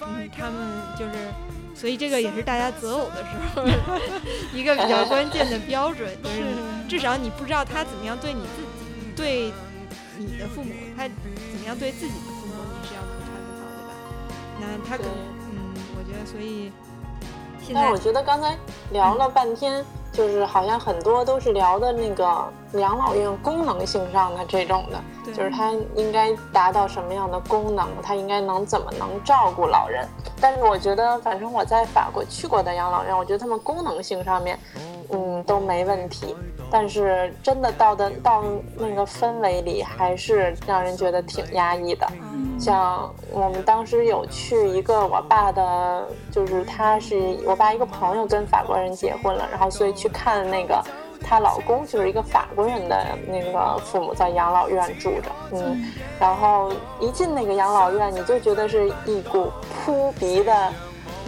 [0.00, 0.56] 嗯，他们
[0.98, 1.14] 就是，
[1.74, 3.62] 所以这个也是大家择偶的时候
[4.56, 6.54] 一个比较关键的标准，就是
[6.88, 9.52] 至少你不知道他怎么样对你自己，对
[10.18, 13.92] 你的父母，他怎么样对自己的父母，你是要能看得到，对吧？
[14.58, 15.12] 那他可能，
[15.52, 16.72] 嗯，我觉得，所以
[17.62, 18.56] 现在我觉得刚才
[18.90, 19.84] 聊了半天。
[20.16, 30.08] 就是好像很多都是聊的那个养老院功能性上的这种的，就是它应该达到什么样的功能，它应该能怎么能照顾老人。
[30.40, 34.58] 但是我觉得，反正我在法国去过的养老院，我觉得他们功能性上面，
[35.10, 36.34] 嗯，都没问题。
[36.68, 38.42] 但是真的到的到
[38.76, 42.06] 那个氛围里，还是让人觉得挺压抑的。
[42.58, 50.82] 像我们当时有去一个我爸的，就是他是我爸一个朋友跟法国人结婚了，然后所以去看那个
[51.20, 59.50] 她老公就是一个法国人的那个父母在养老院住着，嗯，然后一进那个养老院，你就觉得是一股
[59.84, 60.72] 扑鼻的。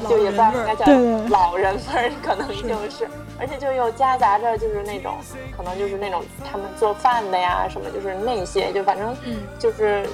[0.08, 0.86] 就也不知道应该叫
[1.28, 2.54] 老人味儿，可能就
[2.88, 5.14] 是，而且就又夹杂着就是那种，
[5.56, 9.16] 可能就是那种他们做饭的呀什么，就是那些，就反正
[9.58, 10.08] 就是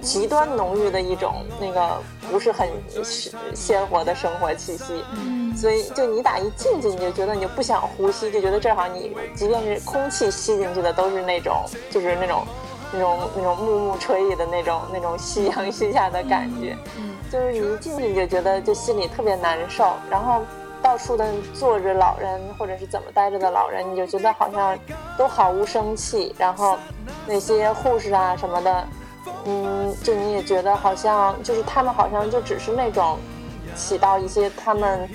[0.00, 2.68] 极端浓郁的一种那个不是很
[3.54, 5.04] 鲜活的生活气息。
[5.56, 12.44] 所以就你打一进去，你就觉得你就不想呼吸，就觉得正好你即便是空气吸进去的都是那种就是那种
[12.92, 16.76] 那种那种暮暮吹意的那种那种夕阳西下的感觉。
[17.30, 20.42] 就是你一进去你就觉得就心里特别难受，然后
[20.84, 24.78] 到处的坐着老人或者是怎么待着的老人，你就觉得好像
[25.16, 26.34] 都毫无生气。
[26.38, 26.78] 然后
[27.26, 28.86] 那些护士啊什么的，
[29.46, 33.18] 嗯，就你也觉得好像就是他们好像就只是那种
[33.74, 35.08] 起到一些他们，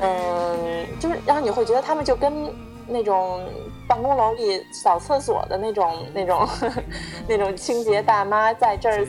[0.00, 2.54] 嗯，就是然后你会觉得他们就跟
[2.86, 3.42] 那种
[3.88, 6.46] 办公楼里扫厕所的那种那种
[7.26, 9.06] 那种清洁大妈在这儿。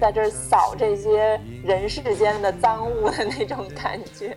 [0.00, 4.34] 在这儿扫这些人世间的脏物的那种感觉，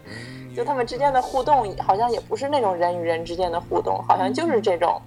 [0.55, 5.01] 就他们之间的互动好像也不是那种人与人之间的互动，好像就是这种，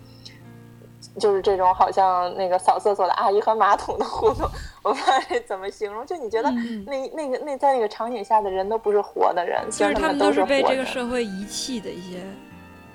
[1.18, 4.48] 就是这种好像那个扫厕所的阿姨和马桶的互动，
[4.82, 5.12] 我不知道
[5.46, 6.04] 怎么形容。
[6.04, 6.50] 就你觉得
[6.86, 12.18] 那那个那在那个场景下的人都不是活的人，就是他们都是被这个社会遗弃的一些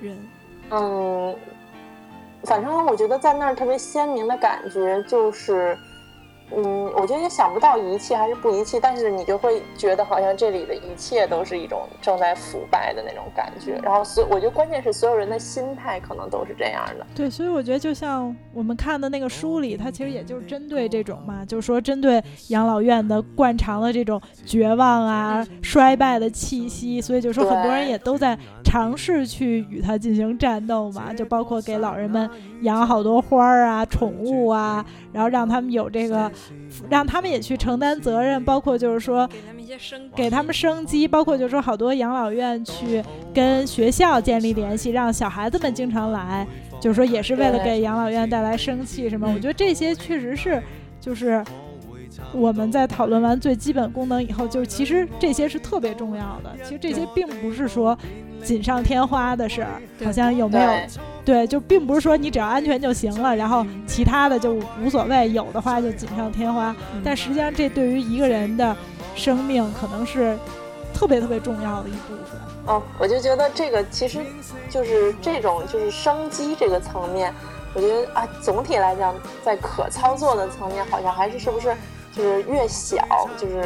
[0.01, 0.29] 人。
[0.71, 1.35] 嗯，
[2.43, 5.77] 反正我觉得在那儿特别鲜明的感觉就是。
[6.55, 13.79] 嗯，我觉得也想不到遗弃还是不遗弃，但是你就会觉得好像这里的一切都是一种正在腐败的那种感觉。
[13.81, 17.07] 然后所，我觉得关键是所有人的心态可能都是这样的。
[17.15, 32.29] 对，所以我觉得就像我们看的那个书里，它其实也就是针对这种嘛，就是说针对养老院的惯常的这种绝望啊、衰败的气息，所以就说很多人也都在尝试去与它进行战斗嘛，就包括给老人们
[32.63, 36.29] 养好多花儿啊、宠物啊，然后让他们有这个。
[36.89, 46.47] 让他们也去承担责任，包括就是说给他们一些生，给他们生机，包括就是说好多养老院去跟学校建立联系，让小孩子们经常来，
[46.79, 49.27] 就是说也是为了给养老院带来生气什么。
[49.27, 50.61] 我觉得这些确实是，
[50.99, 51.43] 就是
[52.33, 56.55] 我们在讨论完最基本功能以后，就是其实这些是特别重要的。
[56.63, 57.97] 其实这些并不是说。
[58.43, 60.71] 锦上添花的事儿，好像有没有？
[61.23, 66.75] 对，就并不是说你只要安全就行了，然后其他的就无所谓，有的话就锦上添花。
[67.03, 68.75] 但实际上，这对于一个人的
[69.15, 70.35] 生命，可能是
[70.93, 72.41] 特别特别重要的一部分。
[72.65, 74.19] 哦，我就觉得这个其实
[74.69, 77.31] 就是这种就是生机这个层面，
[77.75, 81.75] 我觉得啊，总体来讲，在可操作的层面，好像还是是不是
[82.11, 82.97] 就是越小，
[83.37, 83.63] 就是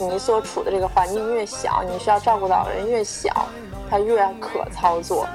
[0.00, 3.46] 你所处的这个环境越小，你需要照顾到的人越小。
[3.88, 5.26] 他越可操作，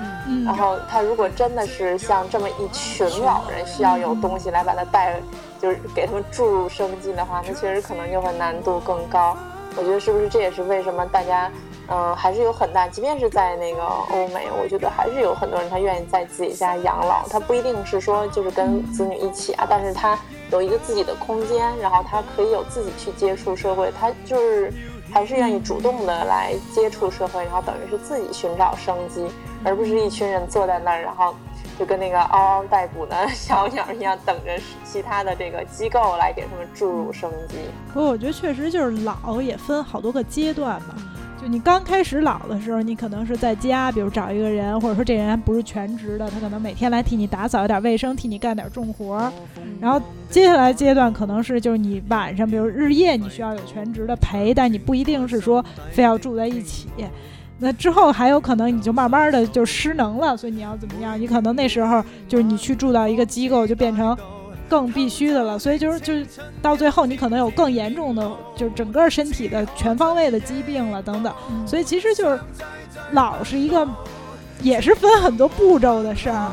[0.46, 5.20] 然后他如果真的是像这么一群老人需要有东西来把他带，
[5.60, 9.36] 就是给他们注入生机的话，那确实可能就会难度更高。
[9.78, 11.50] 我觉得是不是这也是为什么大家，
[11.88, 17.26] 嗯，还是有很大，即便是在那个欧美，我觉得还是有很多人他愿意在自己家养老。
[17.30, 20.20] 他不一定是说就是跟子女一起啊，但是他
[20.52, 24.74] 有一个自己的空间，然后他可以有自己去接触社会，他就是。
[25.12, 29.28] 还是愿意主动的来接触社会，然后等于是自己寻找生机，
[29.64, 31.36] 而不是一群人坐在那儿，然后
[31.78, 37.56] 就跟那个嗷嗷待哺的 小鸟一样，等着其他的这个机构来给他们注入生机。
[37.94, 40.96] 不过我觉得确实就是老也分好多个阶段嘛。
[41.42, 49.32] 就你刚开始老的时候，你可能是在家，比如找一个人，或者说这人不是全职的，他可能每天来替你打扫一点卫生，替你干点重活儿。
[49.80, 50.00] 然后
[50.30, 56.88] 接下来阶段可能是就是你晚上，比如日夜你需要有全职的陪，但你不一定是说非要住在一起。
[57.58, 61.20] 那之后还有可能你就慢慢的就失能了，所以你要怎么样？
[61.20, 64.16] 你可能那时候就是你去住到一个机构，就变成。
[64.72, 66.26] 更必须的了，所以就是就是
[66.62, 71.34] 到最后，你可能有更严重的，就是整个身体的全方位的疾病了等等。
[71.68, 72.40] 所以其实就是
[73.12, 73.86] 老是一个，
[74.62, 76.50] 也是分很多步骤的事儿。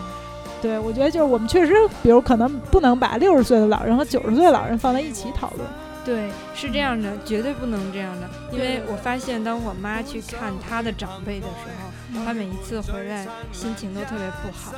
[0.60, 5.64] 对我觉得就是我们确实，比如可能不能把六十岁的老人和九十岁的老人放在一起讨论。
[6.04, 11.87] 对，是这样的，绝对不能这样的，因为我发现当我妈去看她的长辈的时候。
[12.24, 14.74] 他每一次回来心情都特别不好，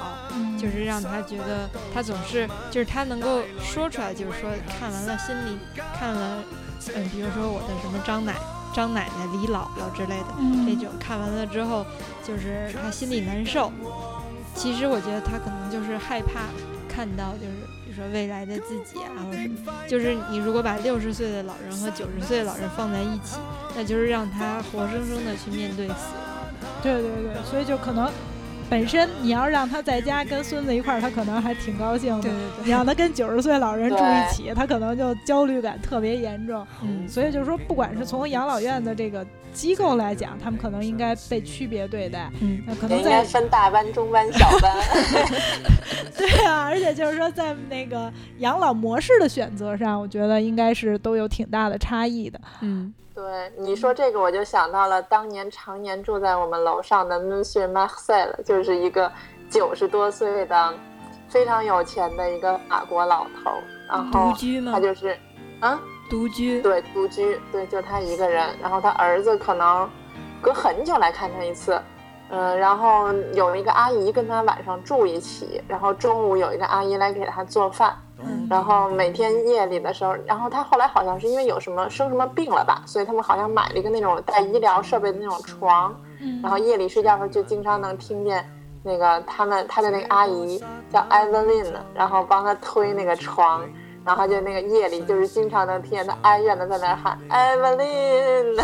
[0.58, 5.58] 就是让他觉得他总是就是他能够说出来，就是说看完了心里
[5.98, 6.42] 看了，
[6.94, 8.34] 嗯，比如说我的什么张奶
[8.74, 10.26] 张奶奶李姥姥之类的
[10.66, 11.84] 这种看完了之后，
[12.26, 13.72] 就是他心里难受。
[14.54, 16.40] 其实我觉得他可能就是害怕
[16.88, 17.52] 看到，就是
[17.84, 19.72] 比如说未来的自己啊，或者什么。
[19.88, 23.38] 就是你如果把六十岁的老人和九十岁的老人放在一起，
[23.74, 25.94] 那就是让他活生生的去面对死。
[26.82, 28.10] 对对对，所以就可能，
[28.68, 32.22] 本身你要让他在家跟孙子一块儿，他可能还挺高兴的。
[32.22, 36.66] 对对对，你让他跟九十岁老人住一起，他可能就焦虑感特别严重。
[36.82, 42.30] 嗯，所以就是说，不管是从养老院的这个机构来讲，他们可能应该被区别对待。
[42.40, 44.72] 嗯，可能在分大班、中班、小班。
[46.16, 52.40] 对啊，而且就是说，在那个养老模式的选择上，我觉得应该是都有挺大的差异的。
[52.60, 52.94] 嗯。
[53.14, 59.10] 对你说这个，我就想到了当年常年住在我们楼上的 Monsieur Marcel，就是一个
[59.50, 60.74] 九十多岁的
[61.28, 63.52] 非常有钱的一个法国老头。
[63.88, 64.72] 然后独居吗？
[64.72, 65.18] 他就是，
[65.60, 66.62] 啊，独居。
[66.62, 67.40] 对，独居。
[67.50, 68.48] 对，就他一个人。
[68.62, 69.90] 然后他儿子可能
[70.40, 71.80] 隔很久来看他一次。
[72.30, 77.94] 嗯，然后有一个阿姨跟他晚上住一起，然后中午有一个阿姨来给他做饭。
[78.50, 85.94] 然后每天夜里的时候，然后他后来好像是因为有什么生什么病了吧，所以他们好像买了一个那种带医疗设备的那种床，
[86.42, 88.44] 然后夜里睡觉的时候就经常能听见
[88.82, 90.62] 那个他们他的那个阿姨
[90.92, 91.64] 叫艾文琳，
[91.94, 93.62] 然后帮他推那个床。
[94.04, 98.58] 然后就那个夜里，就是经常能听见他哀怨的在那喊 Evelyn，Evelyn，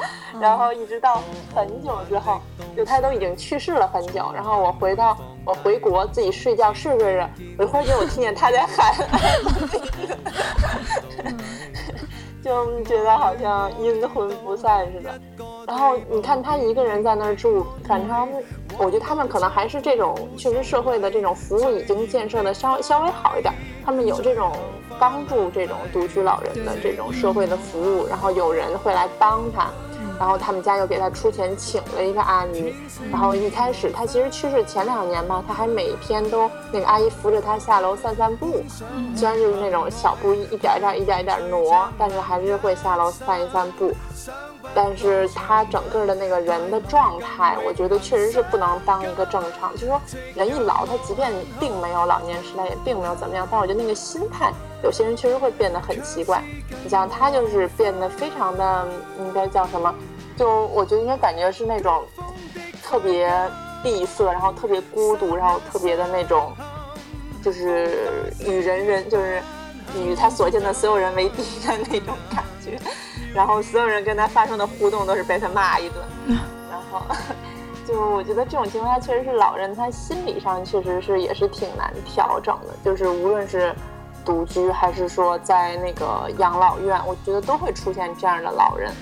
[0.40, 1.22] 然后一直到
[1.54, 2.40] 很久之后，
[2.76, 4.30] 就他都已经去世了很久。
[4.34, 8.94] 然后我回到我回国自己睡觉睡睡着，我忽然间我听见他在喊，
[12.48, 15.20] 就觉得好像阴魂不散似的。
[15.66, 18.28] 然后你看他一个人在那儿住，反正
[18.78, 23.52] 我觉得他们可能还是这种，确实社会的这种服务已经建设的稍稍微好一点，
[23.84, 24.50] 他们有这种
[24.98, 29.70] 帮助这种独居老人的这种社会的服务，然后有人会来帮他。
[30.18, 32.74] 然后他们家又给他出钱请了一个阿姨，
[33.10, 38.62] 然后一开始他其实去世前两年嘛，他还每天都那个阿姨扶着他下楼散散步，
[39.14, 43.92] 虽然就是那种小步一点一点一点一点挪，但是还是会下楼散一散步。
[44.74, 49.72] 但是他整个的那个人的状态，我觉得确实是不能当一个正常。
[49.72, 50.00] 就是说
[50.34, 54.52] 人一老，他即便并没有老年痴呆，也并没有怎么样，但我觉得那个心态，
[54.82, 56.42] 有些人确实会变得很奇怪。
[56.82, 59.94] 你像他就是变得非常的，应该叫什么？
[60.36, 62.04] 就我觉得应该感觉是那种
[62.82, 63.32] 特别
[63.82, 66.52] 闭塞，然后特别孤独，然后特别的那种，
[67.42, 69.42] 就是与人人就是
[69.96, 72.78] 与他所见的所有人为敌的那种感觉。
[73.34, 76.04] 然后所有人跟他发生的互动都是被他骂一顿。
[76.70, 77.02] 然后
[77.86, 83.74] 就我觉得这种情况下确实是老人他心理上确实是 也是挺难调整的，就是无论是
[84.28, 88.92] 独居还是说在那个养老院，我觉得都会出现这样的老人。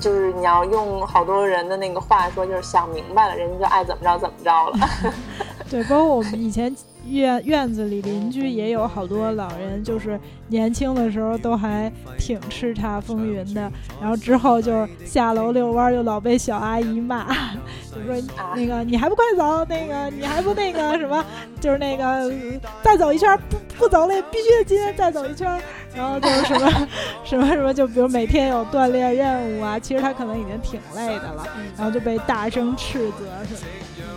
[0.00, 4.78] 就是你要用好多人的那个话说，就是想明白了，人家就爱怎么着怎么着了。
[5.70, 6.74] 对，包括我们以前
[7.10, 17.26] 院院子里邻居也有好多老人，就是年轻的时候都还挺叱咤风云的，然后之后就下楼遛弯就老被小阿姨骂，
[17.94, 18.22] 就说
[18.54, 21.24] 那个你还不快走，那个你还不那个什么，
[21.60, 22.32] 就是那个
[22.82, 25.60] 再走一圈不不走了，必须得今天再走一圈。
[25.94, 26.88] 然后就是什么
[27.24, 31.42] 什么什么，就比如每天有锻炼任务啊，其实他可能已经挺累的了，
[31.74, 33.60] 然后就被大声斥责什么。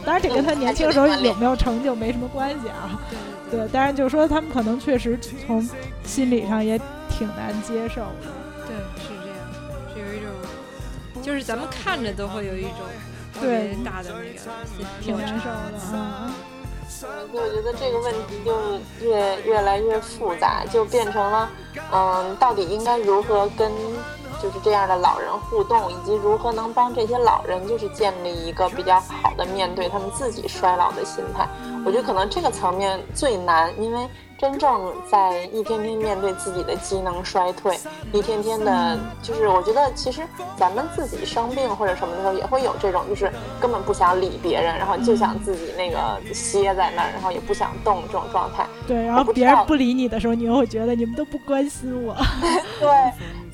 [0.06, 3.00] 当然，这跟他年轻时候有没有成就没什么关系啊。
[3.52, 5.68] 对，当然就是说他们可能确实从
[6.04, 6.80] 心理上也
[7.10, 8.30] 挺难接受的。
[8.68, 9.38] 对，是这样，
[9.94, 10.30] 是有一种，
[11.24, 12.74] 就是咱们看着都会有一种
[13.34, 14.40] 特别大的那个
[15.02, 16.32] 挺难受的啊。
[17.32, 21.50] 就我觉得这个问题就越越来越复杂，就变成了，
[21.94, 23.72] 嗯，到底应该如何跟
[24.42, 31.48] 就是这样的老人互动，以及如何能帮这些老人就是建立一个比较好的面对他们自己衰老的心态。
[31.86, 34.08] 我觉得可能这个层面最难，因为。
[34.40, 37.78] 真正在一天天面对自己的机能衰退，
[38.14, 40.22] 一天天的，就是我觉得其实
[40.56, 43.30] 咱们自己生病或者什么的时候，也会有这种，就是
[43.60, 48.66] 根本不想理别人，然后就想自己那个歇在那儿，然后也不想动这种状态。
[48.88, 52.16] 对，然后别人不理你的时候，你又会觉得你们都不关心我。
[52.80, 52.90] 对。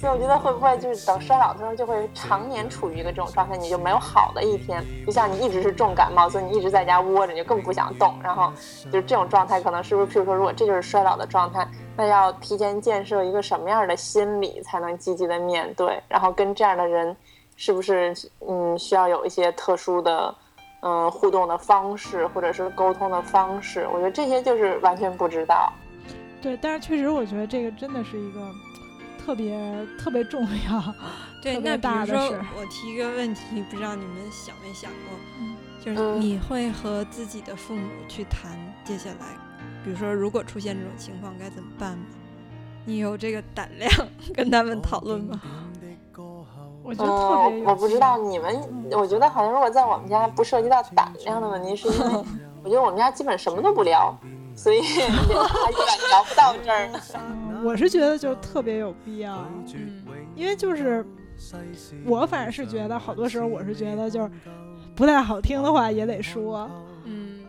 [0.06, 4.86] 所以我觉得会不会就是等衰老的时候就会常年处于一个这种状态，你就没有好的一天。
[5.03, 8.14] 就像你一直是重感冒，所以你一直在家窝着，你就更不想动。
[8.22, 8.53] 然后
[8.84, 10.08] 就是这种状态，可能是不是？
[10.12, 15.99] 譬如说，如果这就是衰老的状态，那要提前建设一个什么样的心理，才能积极的面对？
[16.08, 17.18] 然后跟这样的人，
[17.56, 18.14] 是不是
[18.47, 20.36] 嗯需要有一些特殊的
[20.84, 23.88] 嗯互动的方式，或者是沟通的方式？
[23.91, 25.74] 我觉得这些就是完全不知道。
[26.43, 28.39] 对，但是确实，我觉得这个真的是一个。
[29.26, 30.93] 特别特别重要，
[31.41, 35.17] 对，那比如说我提一个问题，不知道你们想没想过，
[35.84, 38.51] 就是你会和自己的父母去谈
[38.84, 39.36] 接下来，
[39.84, 42.05] 比如说如果出现这种情况该怎么办吗？
[42.86, 43.91] 你有这个胆量
[44.32, 45.41] 跟他们讨论吗？
[46.84, 48.61] 我觉得特别，我不知道你们，
[48.91, 52.23] 我觉得好像如果在我们家不涉及到胆量的问题，是因为
[52.63, 54.15] 我觉得我们家基本什么都不聊。
[54.56, 55.10] 所以还 远
[56.10, 56.99] 聊不到这儿呢。
[57.64, 60.01] 我是觉得就特别有必要，嗯，
[60.36, 61.06] 因为就是
[62.06, 64.30] 我反正是觉得好多时候我是觉得就是
[64.95, 66.70] 不太好听的话也得说，
[67.06, 67.39] 嗯，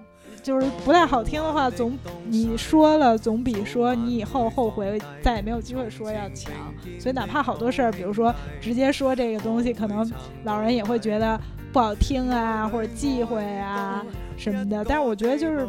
[0.43, 6.53] 就是不太好听的话总你说了总比说你以后后悔再也没有机会说要强。
[6.99, 10.11] 所以哪怕好多事儿，比如说直接说这个东西，可能
[10.45, 11.39] 老人也会觉得
[11.73, 14.05] 不好听啊，或者忌讳啊
[14.37, 14.83] 什么的。
[14.85, 15.69] 但是我觉得就是。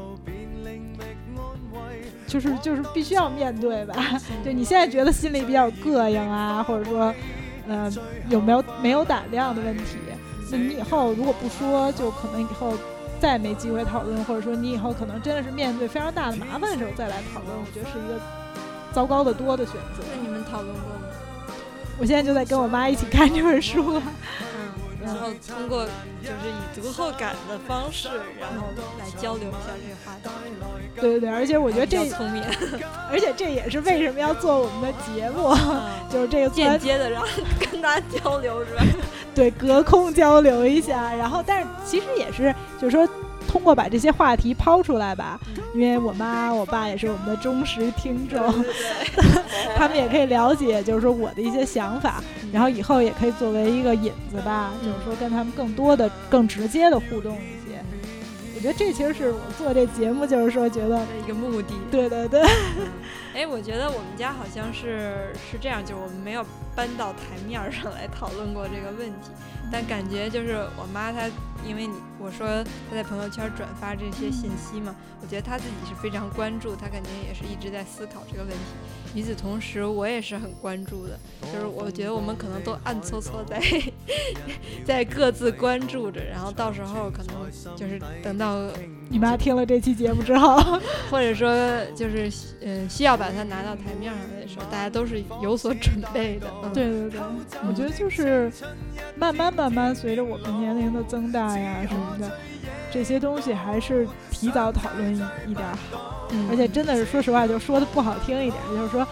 [2.27, 3.95] 就是就是必须要面对吧？
[4.43, 7.13] 就你现在觉得心里比较膈应啊，或者说，
[7.67, 7.91] 呃，
[8.29, 9.97] 有没有没有胆量的问题？
[10.51, 12.73] 那你以后如果不说，就可能以后
[13.19, 18.19] 再也没机会讨论，或者说你以后可能真的是面对非常大的麻烦的时候再来讨论，我觉得是一个
[18.93, 20.03] 糟糕的多的选择。
[20.15, 21.01] 那你们讨论过吗？
[21.99, 24.01] 我现在就在跟我妈一起看这本书。
[25.07, 25.85] 然后通过
[26.21, 28.67] 就是以读后感的方式，然后
[28.99, 30.29] 来交流一下这个话题。
[30.99, 32.43] 对对对，而且我觉得这聪明，
[33.09, 35.55] 而且这也是为什么要做我们的节目，
[36.11, 37.27] 就是这个间接的然后
[37.59, 38.83] 跟大家交流是吧？
[39.33, 41.13] 对，隔空交流一下。
[41.13, 43.07] 然后，但是其实也是，就是说。
[43.47, 45.39] 通过把这些话题抛出来吧，
[45.73, 48.39] 因为我妈我爸也是我们的忠实听众，
[49.75, 52.21] 他们也可以了解，就是说我的一些想法。
[52.51, 57.81] 然后以后也可以作为一个引子吧，就是说跟他们更多的、更直接的互动一些。
[58.55, 61.73] 我觉得这其实是我做这节目，就是说觉得一个目的。
[61.91, 62.41] 对对对。
[63.37, 66.43] 哎，我觉得我们家好像是是这样，就是我们没有
[66.75, 69.29] 搬到台面上来讨论过这个问题，
[69.71, 71.29] 但感觉就是我妈她，
[71.63, 72.47] 因为你我说
[72.89, 78.73] 她在朋友圈转发这些信息嘛，我觉得她自己是非常关注，她肯定也是一直在思考这个问题。
[79.17, 81.17] 与此同时，我也是很关注的，
[81.51, 83.61] 就是我觉得我们可能都暗搓搓在
[84.85, 88.69] 在各自关注着，然后到时候可能就是等到
[89.09, 91.49] 你妈听了这期节目之后，或者说
[91.95, 92.29] 就是
[92.61, 93.27] 嗯需要把。
[93.37, 96.47] 它拿到台面上的时候，大家都是有所准备的。
[96.73, 97.19] 对对对，
[97.67, 98.51] 我觉得就是
[99.15, 102.31] 慢慢慢慢，随着我们年龄的增大呀什么的，
[102.91, 105.13] 这些东西还是提早讨论
[105.47, 106.27] 一点好。
[106.49, 109.07] 而且真的是说实话，就说的不好听一点，就是说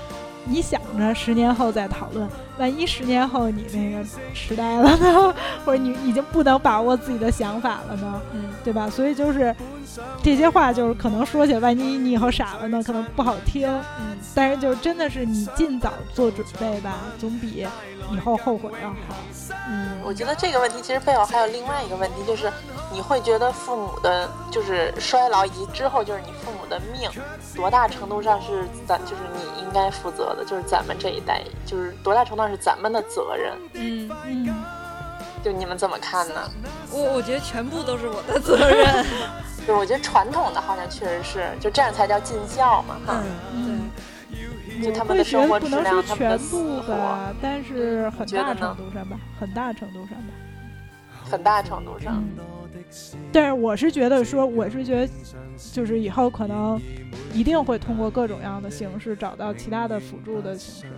[0.45, 4.03] 你想着十年后再讨论，万一十年后你那个
[4.33, 5.33] 痴呆了呢，
[5.65, 8.21] 或者你已经不能把握自己的想法了呢，
[8.63, 8.89] 对吧？
[8.89, 9.55] 所以就是。
[10.21, 13.65] 这些话就是可能说起来，万一你以后傻了呢，可能不好听。
[13.99, 17.65] 嗯，但是就真的是你尽早做准备吧，总比
[18.11, 19.15] 以后后悔要好。
[19.67, 22.51] 嗯，我觉得这个问题其实背后还有另外一个问题，就是
[22.91, 27.09] 你会觉得父母的，就是衰老以及之后就是你父母的命，
[27.55, 33.53] 多大程度上是咱就是你应该负责的，就是咱们这一代，就是多大程度上是咱们的责任。
[33.73, 34.63] 嗯嗯，
[35.43, 36.49] 就你们怎么看呢？
[36.91, 39.05] 我我觉得全部都是我的责任。
[39.65, 43.23] 对，我觉得传统的好像确实是，就这样才叫尽孝嘛，哈。
[43.51, 43.84] 嗯，
[44.83, 50.33] 就他们的生活质量，他们的生活，但是很大程度上吧，很大程度上吧，
[51.23, 52.23] 很大程度上。
[53.31, 55.09] 但是我是觉得说，我是觉得，
[55.71, 56.79] 就是以后可能
[57.33, 60.91] 一定会通过各种各样的形式找到其他的辅助的形式。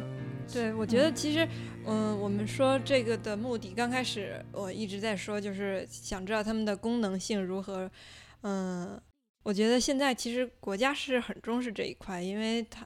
[0.51, 1.47] 对，我觉得其实，
[1.85, 7.89] 嗯，我们说这个的目的，刚开始我一直在说，就是想知道他们的功能性如何。
[8.41, 8.99] 嗯，
[9.43, 12.85] 我觉得现在其实国家是很重视这一块，因为它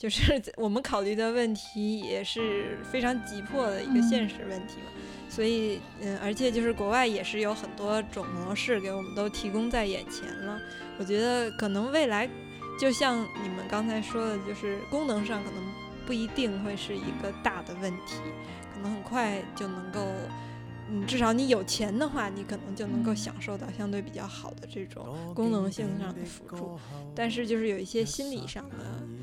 [0.00, 4.90] 就是我们考虑的问题也是非常急迫的一个现实问题嘛。
[5.28, 10.58] 所以，嗯，而且就是国外也是有很多种模式给我们都提供在眼前了。
[10.98, 12.26] 我觉得可能未来，
[12.80, 15.62] 就像你们刚才说的，就是功能上可能
[16.06, 18.16] 不一定会是一个大的问题，
[18.74, 20.00] 可能很快就能够。
[20.90, 26.78] 嗯，至少你有钱的话，你可能就能够享受到相对比较好的这种功能性上的辅助。
[27.14, 28.76] 但是就是有一些心理上的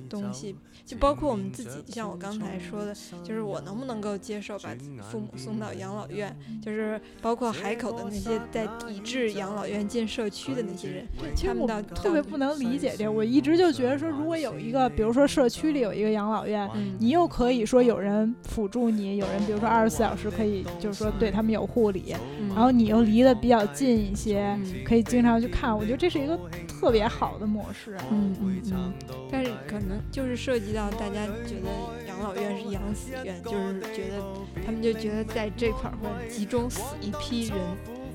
[0.10, 0.56] 东西，
[0.86, 4.74] 就包括我们自己，就像我刚才说的，就是我能不能够接受把
[5.12, 13.08] 父母送到养老院，就是包括海口的那些在抵制养老院进社区的那些人，他们倒特别不能理解这。
[13.10, 21.57] 我一直就觉得说，如果有一个，比如说社区里有一个养老院，你又可以说有人辅助你，有人比如说二十四小时可以，就是说对他们有。
[21.58, 22.16] 有护理，
[22.50, 24.56] 然后你又离得比较近一些，
[24.86, 25.76] 可以经常去看。
[25.76, 26.38] 我觉得这是一个
[26.68, 27.98] 特别好的模式。
[28.12, 28.94] 嗯嗯嗯。
[29.32, 31.68] 但是可能就是涉及到大家觉得
[32.08, 34.22] 养老院是养死院，就是觉得
[34.66, 37.58] 他们就觉得在这块会集中死一批人，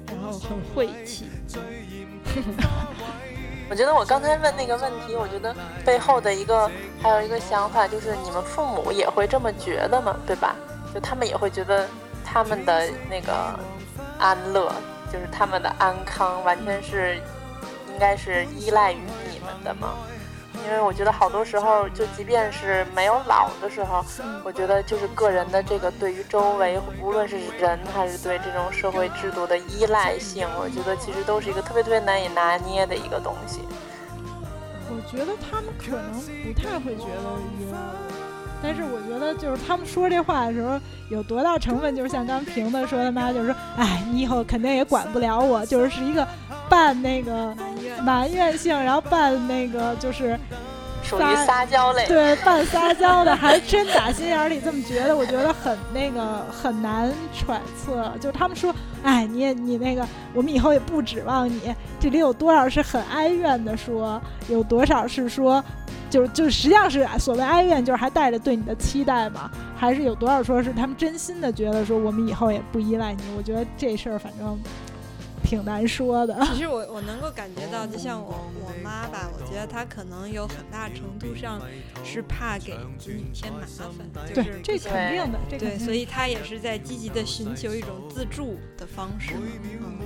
[0.06, 1.26] 然后很晦气。
[3.68, 6.70] 我觉得我刚才问那个问题，我觉得背后的一个
[7.00, 10.16] 还有一个想法就是，你们父母也会这么觉得吗？
[10.26, 10.54] 对吧？
[10.94, 11.88] 就他们也会觉得。
[12.32, 13.58] 他们的那个
[14.18, 14.72] 安乐，
[15.12, 17.16] 就是他们的安康，完全是
[17.88, 19.94] 应该是依赖于你们的吗？
[20.64, 24.02] 因为我觉得好多时候，就即便是没有老的时候，
[24.44, 33.60] 我觉得就是个人的这个对于周围，无论是人还是对这种社会制度的依赖性，我觉得其实都是一个特别特别难以拿捏的一个东西。
[34.88, 36.12] 我觉得他们可能
[36.44, 37.78] 不太会觉得依赖。
[38.62, 40.78] 但是我觉得，就是他们说这话的时候，
[41.10, 46.26] 有多大成分，就是像刚平的说他妈，就是说，哎，你以后肯定也管不了我，就是是一个
[46.68, 47.54] 半那个
[48.02, 50.38] 埋怨性，然后半那个就是。
[51.04, 58.10] 属于撒娇类，对，半撒娇的，还真打心眼里这么觉得，我觉得很那个很难揣测。
[58.20, 61.74] 就是他们说，哎，你也你那个，我们以后也不指望你。
[61.98, 65.62] 这里有多少是很哀怨的说，有多少是说，
[66.12, 69.50] 就就实际上是所谓哀怨，就是还带着对你的期待嘛？
[69.74, 73.22] 还是有多少说是他们真心的觉得说，我们以后也不依赖你？
[73.36, 74.58] 我觉得这事儿反正。
[75.44, 76.38] 挺难说的。
[76.46, 81.60] 其实我我能够感觉到，就像我我妈吧，我觉得她可能有很大程度上
[82.04, 89.34] 是怕给子女添麻烦，就是这肯定的，对，所以她也是在积极的寻求一种自助的方式。
[89.34, 89.98] 嗯，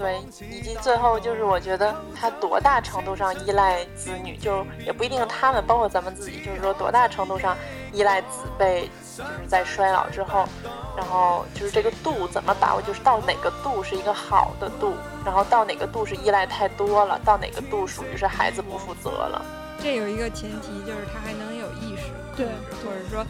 [0.00, 0.18] 对，
[0.50, 7.54] 以及最后就是我觉得他多大程度上依赖子女，就也不一定他们，包括咱们自己，就是说多大程度上
[7.92, 10.48] 依赖子辈，就是在衰老之后，
[10.96, 19.44] 然后就是这个度怎么把握，就是到哪个度是一个好的度，然后到哪个度是依赖太多了，到哪个度属于是孩子不负责了。
[19.82, 22.46] 这有一个前提，就是他还能有意识，对，
[22.84, 23.26] 或者说，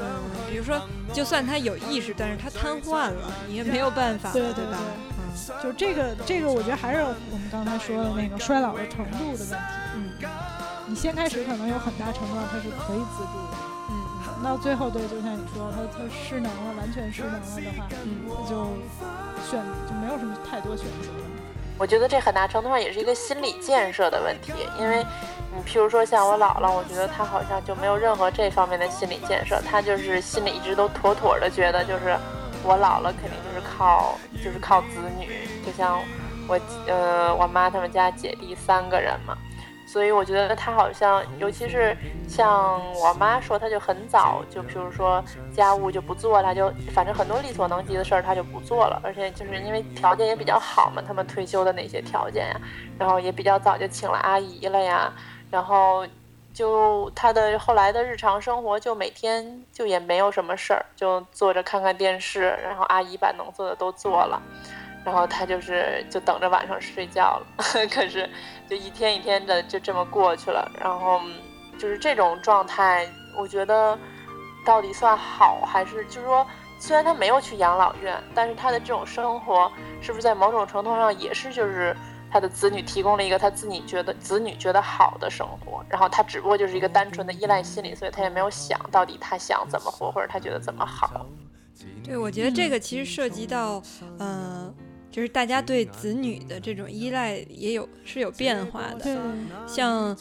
[0.00, 0.04] 嗯，
[0.50, 0.80] 比如说，
[1.12, 4.78] 就算他有意识，但是他瘫痪了，你也没有办法，对对吧？
[5.17, 5.17] 嗯，
[5.62, 9.54] 就这个这个，我觉得还是我们刚才说的那个衰老的程度的问题。
[9.94, 10.12] 嗯，
[10.86, 13.56] 你先开始可能有很大程度上它是可以自助的，
[13.90, 13.92] 嗯，
[14.26, 18.66] 等到最后，对，就像你说，他他失能了，完全失能了的话，嗯，就
[19.48, 21.08] 选就没有什么太多选择。
[21.78, 25.06] 我觉得这很大程度上也是一个心理建设的问题，因为，
[25.54, 32.18] 你譬如说像我姥姥，我觉得她好像就没有任何这方面的心理建设，她就是心里一直都妥妥的觉得，就是
[32.62, 35.28] 我老了肯定就是靠就是靠子女，
[35.64, 36.00] 就像
[36.46, 39.36] 我呃我妈他们家姐弟三个人嘛。
[39.86, 41.96] 所以我觉得他好像，尤其是
[42.28, 52.60] 像我妈说，他就很早就，比如说家务就不做了，就反正很多力所能及的事儿他就不做了，而且就是因为条件也比较好嘛，他们退休的那些条件呀，
[52.98, 55.10] 然后也比较早就请了阿姨了呀，
[55.50, 56.06] 然后
[56.52, 64.40] 就他的后来的日常生活就每天就也没有什么事儿，就坐着看看电视，然后阿姨把能做的都做了。
[65.04, 67.46] 然后他就是就等着晚上睡觉了，
[67.88, 68.28] 可是
[68.68, 70.70] 就一天一天的就这么过去了。
[70.78, 71.20] 然后
[71.78, 73.96] 就是这种状态，我觉得
[74.66, 76.46] 到底算好还是就是说，
[76.78, 79.70] 虽然他没有去养老院，但是他的这种生活
[80.02, 81.96] 是不是在某种程度上也是就是
[82.30, 91.26] 他的子女提供了一个他自己觉得子女觉得好的生活，然后他只不过就是一个单纯的依赖心理，所以他也没有想到底他想怎么活或者他觉得怎么好。
[92.04, 93.82] 对，我觉得这个其实涉及到
[94.18, 94.74] 嗯。
[95.10, 99.18] 就是大家对子女的这种依赖也有是有变化的，
[99.66, 100.16] 像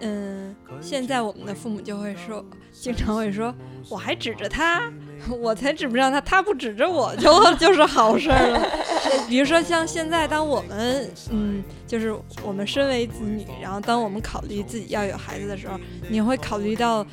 [0.00, 3.54] 嗯，现在我们的父母就会说，经常会说，
[3.88, 4.92] 我还指着他，
[5.40, 8.68] 我才指不上他，他不指着我就 就是好事儿了。
[9.28, 17.06] 比如说像现在，当我们嗯，就是我们身为子女，然后当我们考虑自己要有孩子的时候，你会考虑到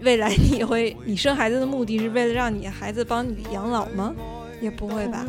[0.00, 4.14] 未来你会你生孩子的目的是为了让你孩子帮你养老吗？
[4.62, 5.26] 也不会吧，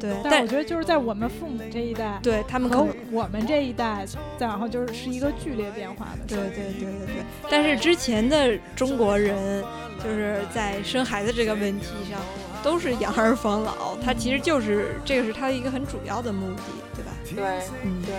[0.00, 4.04] 对，但我觉得就是在我们父母这一代，对他们和我们这一代，
[4.36, 6.26] 再往后就是是一个剧烈变化的。
[6.26, 7.24] 对对对对对。
[7.48, 9.62] 但是之前的中国人，
[10.02, 12.20] 就是在生孩子这个问题上，
[12.64, 16.62] 都是养儿防老，他其实就是这个是他的一个很主要的目的，
[16.96, 17.12] 对吧？
[17.32, 18.12] 对，嗯对。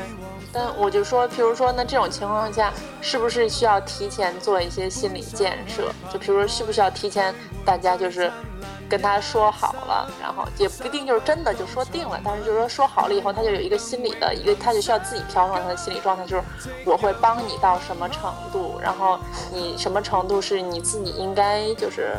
[0.54, 5.92] 但我就说，譬如说，那这种情况下，是不是需要提前做一些心理建设？
[6.10, 7.36] 就比如说，需不需要提前
[7.66, 8.32] 大家就是。
[8.90, 16.44] 跟他说好了，然后也不一定就是真的就说定了，但是就是说说好了以后，他就有一个心理的一个，他就需要自己调整他的心理状态，就是
[16.86, 19.18] 我会帮你到什么程度，然后
[19.52, 22.16] 你什么程度是你自己应该就是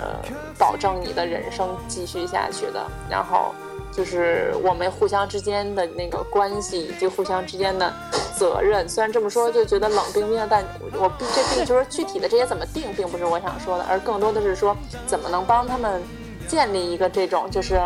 [0.58, 3.54] 保证你的人生继续下去的，然后
[3.92, 7.92] 就是我们互相之间的那个关系以及互相之间的
[8.36, 8.88] 责任。
[8.88, 10.64] 虽然这么说就觉得冷冰冰的，但
[10.94, 16.02] 我这并就是具体的这些怎么定，并不是我想说的，而更多的是说怎么能帮他们。
[16.48, 17.80] 建立一个这种就是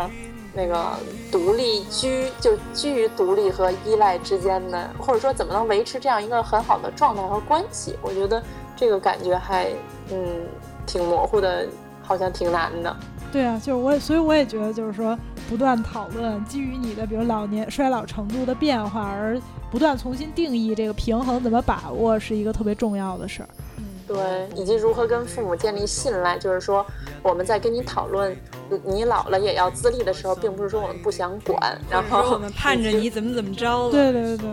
[0.53, 0.97] 那个
[1.31, 7.95] 独立居就居于独立和依赖之间的，或者说怎么能维持这样一个很好的状态和关系？
[8.01, 8.41] 我觉得
[8.75, 9.69] 这个感觉还
[10.09, 10.45] 嗯
[10.85, 11.67] 挺模糊的，
[12.01, 12.95] 好像挺难的。
[13.31, 15.17] 对啊，就是我，所以我也觉得就是说
[15.49, 19.39] 不断讨论，基于你的比如老年衰老程度的变化，而
[19.71, 23.49] 不断重新定义这个平衡怎么把握，是一个特别重要的事儿。
[23.77, 26.85] 嗯对，以及如何跟父母建立信赖，就是说
[27.23, 28.35] 我们在跟你讨论
[28.83, 33.89] 你老了也要自立的时候，并不是说我们不想管，然后我们盼着你怎么怎么着。
[33.89, 34.51] 对对对对。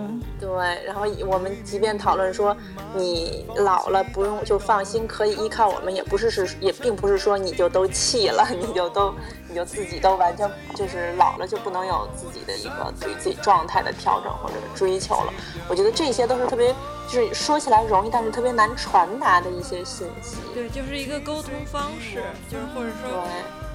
[0.84, 2.56] 然后我们即便讨论说
[2.94, 9.12] 你老了不用就放心可以依靠我们，也不是是也并不是说你就都弃了，你就都
[9.48, 15.32] 你就自己都完全就是老了就不能有自己的一个对自己状态的调整或者是追求了。
[15.68, 16.74] 我觉得这些都是特别。
[17.10, 20.36] 就是说起来容易，但是特别难传达的一些信息。
[20.52, 23.24] 对，就是一个沟通方式，就是或者说，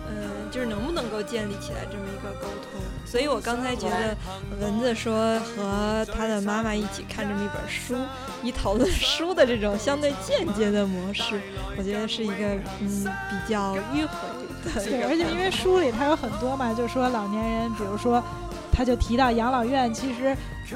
[0.09, 2.81] 嗯，就是能不能够建立起来这么一个沟通。
[3.05, 4.15] 所以我刚才觉得
[4.59, 7.95] 蚊子说和他的妈妈一起看这么一本书，
[8.41, 11.41] 以讨论书的这种相对间接的模式，
[11.77, 14.17] 我觉得是一个嗯比较迂回
[14.65, 14.81] 的。
[14.83, 18.23] 对，而且因为书里它有很多嘛，就说老年人，比如说。
[18.75, 20.35] 他就提到养老院，其实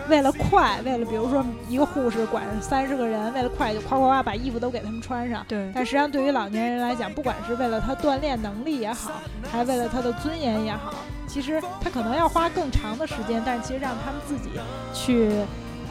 [0.10, 5.46] 为了快，为了比如说一个护士管三十个人，为了快就夸夸夸把衣服都给他们穿上。
[5.48, 5.72] 对。
[5.74, 9.14] 但实际上对于老年人来讲，不管是为了他锻炼能力也好，
[9.50, 10.94] 还是为了他的尊严也好，
[11.26, 14.50] 其其实他可能要花更长的时间，但是其实让他们自己
[14.92, 15.30] 去，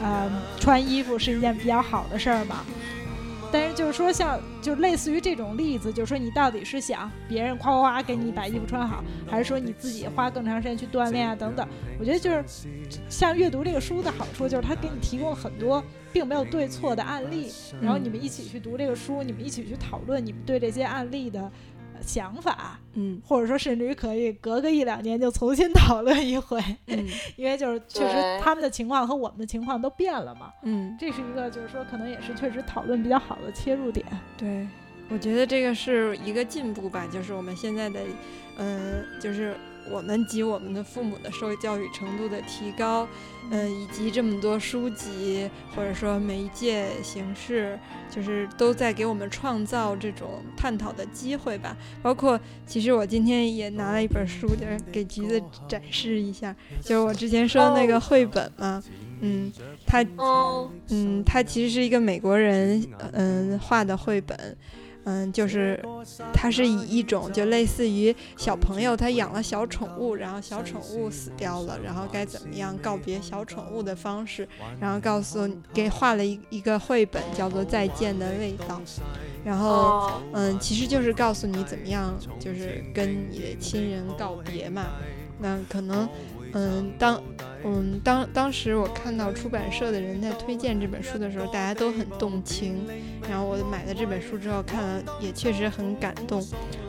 [0.03, 0.29] 呃，
[0.59, 2.57] 穿衣服是一件比较好的事儿嘛。
[3.51, 11.67] 但是就是说，像就类似于这种例子，就是说你到底是想别人夸夸夸给你把衣服穿好，还是说你自己花更长时间去锻炼啊等等？
[11.99, 12.43] 我觉得就是
[13.09, 21.51] 像阅读这个书的好处，就是它给你提供很多并没有对错的案例，然后你们一起去读这个书，你们一起去讨论你们对这些案例的。
[22.01, 34.05] 想法，嗯，或者说甚至于可以隔个一两年就重新讨论一回，嗯， 因为就是确实他们的情况和我们的情况都变了嘛，嗯，这是一个就是说可能也是确实讨论比较好的切入点。
[34.37, 34.67] 对，
[35.09, 37.99] 我觉得这个是一个进步吧，就是我们现在的，
[38.57, 39.55] 嗯，就是
[39.91, 43.07] 我们及我们的父母的受教育程度的提高。
[43.49, 47.79] 嗯，以及这么多书籍或者说媒介形式，
[48.11, 51.77] 就是都在给我们创造这种探讨的机会吧。
[52.03, 58.83] 包括，其实我今天也拿了一本书，就是给橘子展示一下，就是我之前说的那个绘本嘛。
[59.21, 59.49] 嗯，
[59.85, 60.05] 它，
[60.89, 64.57] 嗯，它其实是一个美国人嗯画的绘本。
[65.09, 65.81] 嗯，就是
[66.33, 74.45] 它是以一种就类似于小朋友他养了小宠物，然后小宠物死掉了，然后该怎么样告别小宠物的方式，
[74.81, 78.81] 然后告诉给画了一一个绘本，叫做《再见的味道》，
[79.45, 84.87] 然后嗯，其实就是告诉你怎么样，就是跟你的亲人告别嘛。
[85.39, 86.09] 那可能
[86.53, 87.21] 嗯，当
[87.63, 92.87] 嗯当当时我看到出版社的人在推荐这本书的时候，大家都很动情。
[93.29, 96.41] 然后我买了这本书之后看了，也确实很感动。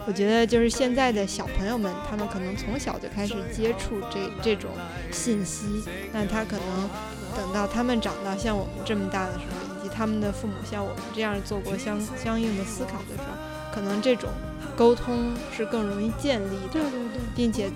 [0.07, 4.71] 我觉得就是现在的小朋友们，他们可能从小就开始接触这这种
[5.11, 5.67] 信息，
[6.13, 6.89] 那他可能
[7.37, 14.31] 等到他们长到像我们这么大的时候，以及他们的父母像我们这样做过相相应的思考的时候，可能这种。
[14.79, 17.69] 沟通是更容易建立的，对对对，并且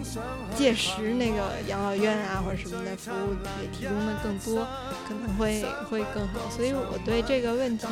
[0.55, 4.65] 届时那个养老院啊或者什么的服务也提供的更多，
[5.09, 6.49] 可能会会更好。
[6.49, 7.89] 所以我对这个问题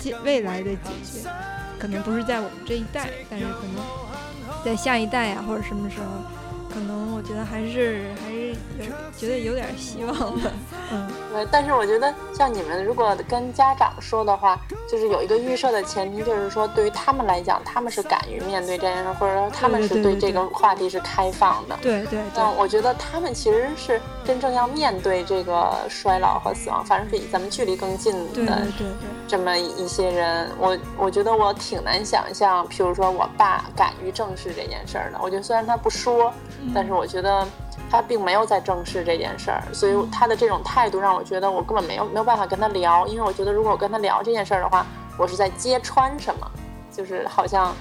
[0.00, 1.30] 解未来的解决，
[1.78, 6.37] 可能不是在我们这一代，但是可能在下一代呀或者什么时候。
[6.78, 8.84] 可能我觉得还是还是有
[9.16, 10.52] 觉得有点希望的，
[10.92, 11.44] 嗯， 对。
[11.50, 14.56] 但是我觉得像你们如果跟家长说的话，
[14.88, 21.76] 就是有一个预设的前提，就是说对于他们来讲，他们是敢于面对这件事，或者说他们是对这个话题是开放的。
[21.82, 22.20] 对对。
[22.36, 28.34] 那我觉得他们其实是真正要面对这个衰老和死亡，反正比咱们距离更近的。
[28.34, 29.08] 对对对。
[29.26, 35.18] 这么一些人，我我觉得我挺难想象，譬如说我爸敢于正视这件事儿的。
[35.20, 36.32] 我觉得虽然他不说。
[36.74, 37.46] 但是我觉得
[37.90, 44.86] 他并没有在正视这件事儿，所以他的这种态度让我觉得我根本没有没有办法跟他聊，因为我觉得如果我跟他聊这件事儿的话，
[45.18, 46.50] 我是在揭穿什么，
[46.92, 47.74] 就是好像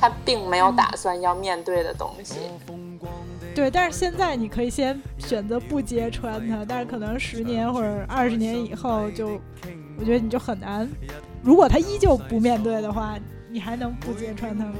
[0.00, 2.36] 他并没有打算要面对的东西。
[3.54, 9.38] 对，但是现在你可以先选择不揭穿他，但是可能十年或者二十年以后，就
[9.98, 10.88] 我觉得你就很难。
[11.42, 13.18] 如果他依旧不面对的话，
[13.50, 14.72] 你还能不揭穿他吗？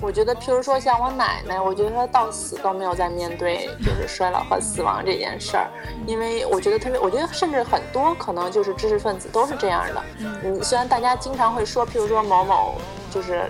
[0.00, 5.68] 我觉得，譬如说像我奶奶，我觉得她到死都没有在面对就是衰老和死亡这件事儿，
[6.06, 10.02] 因为我觉得特别，我觉得甚至很多可能就是知识分子都是这样的。
[10.44, 12.76] 嗯，虽然大家经常会说，譬如说某某
[13.10, 13.44] 就是。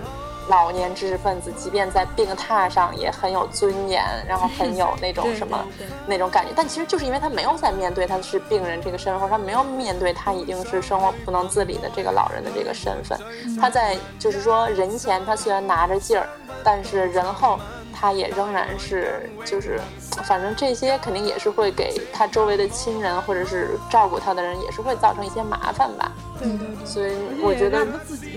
[0.49, 5.63] 老年知识分子，即便在病榻上也很有尊严，然后很有那种什么
[6.07, 6.51] 那种感觉。
[6.55, 13.17] 但其实就是因为他没有在面对他是病人这个身份，或者他没有面对他已经是生活不能自理的这个老人的这个身份。
[13.59, 16.27] 他在就是说人前他虽然拿着劲儿，
[16.63, 17.59] 但是人后。
[17.99, 19.77] 他也仍然是，就是，
[20.23, 26.09] 反正这些肯定也是会给他周围的亲人或者是照顾他的人，也是会造成一些麻烦吧。
[26.39, 26.85] 对对对。
[26.85, 27.11] 所以
[27.43, 27.85] 我觉得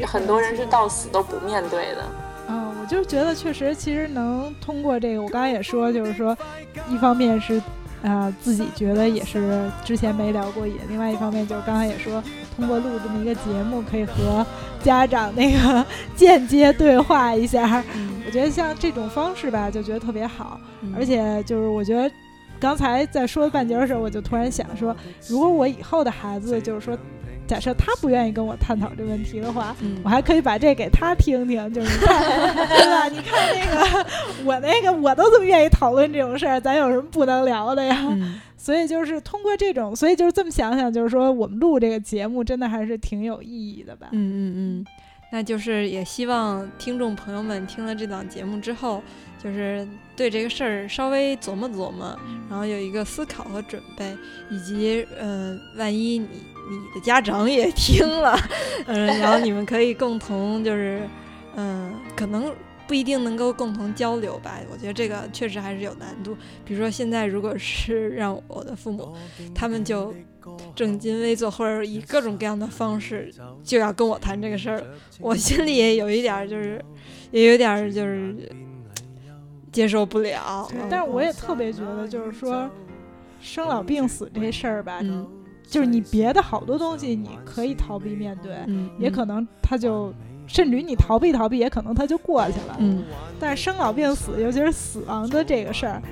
[0.04, 2.04] 很多人是到死都不面对的。
[2.48, 6.36] 嗯，我就觉得确实，其实能通过这个，我刚才也说，就是说，
[6.88, 7.62] 一方面是。
[8.02, 10.76] 啊，自己觉得也是之前没聊过瘾。
[10.88, 12.22] 另外一方面，就是刚才也说，
[12.56, 14.44] 通过录这么一个节目，可以和
[14.82, 15.86] 家长那个
[16.16, 17.82] 间接对话一下。
[18.26, 20.60] 我觉得像这种方式吧，就觉得特别好。
[20.96, 22.10] 而且就是我觉得，
[22.58, 24.94] 刚才在说半截的时候，我就突然想说，
[25.28, 26.98] 如果我以后的孩子，就是说。
[27.52, 32.18] 假设他不愿意跟我探讨这问题的话，我还可以把这给他听听，就是你看，
[32.66, 33.08] 对吧？
[33.08, 34.06] 你看那个
[34.44, 38.08] 我那个我都这么愿意讨论这种事儿，咱有什么不能聊的呀？
[38.56, 44.06] 所以就是通过这种，所以就是这么想想，就是说我们录这个节目真的还是挺有意义的吧？
[44.12, 44.86] 嗯嗯嗯，
[45.32, 49.02] 那就是也希望听众朋友们听了这档节目之后，
[49.42, 52.16] 就是对这个事儿稍微琢磨琢磨，
[52.48, 54.14] 然后有一个思考和准备，
[54.50, 56.28] 以及嗯，万一你。
[56.70, 58.38] 你的家长也 听了，
[58.86, 61.02] 嗯，然后你们可以共同就是，
[61.56, 62.54] 嗯，可能
[62.86, 64.58] 不一定能够共同交流吧。
[64.70, 66.36] 我觉得这个确实还是有难度。
[66.64, 69.14] 比如说现在，如果是让我的父母，
[69.54, 70.14] 他们就
[70.74, 74.84] 正襟危坐，或者以各种各样的方式就要跟我谈这个事儿，
[75.20, 76.84] 我心里也有一点儿，就是
[77.30, 78.34] 也有点儿就是
[79.70, 80.68] 接受不了。
[80.90, 82.68] 但是我也特别觉得，就是说
[83.40, 85.26] 生老病死这事儿吧，嗯
[85.64, 90.12] 就是你别的好多东西你可以逃避面对，嗯，也可能他就。
[90.52, 92.76] 甚至于你逃避逃避，也可能它就过去了。
[92.78, 93.02] 嗯，
[93.40, 96.02] 但是生老病死，尤其是死亡的这个事儿，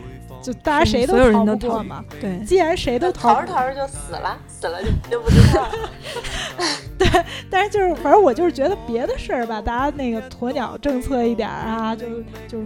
[0.42, 2.02] 就大家谁都逃不过嘛。
[2.18, 7.24] 对，既然谁都逃着逃着就死了，死了就就不知道了。
[7.50, 12.06] 但是就是，反正我就是觉得别的事儿吧，大家那个鸵鸟政策一点儿啊，就
[12.48, 12.58] 就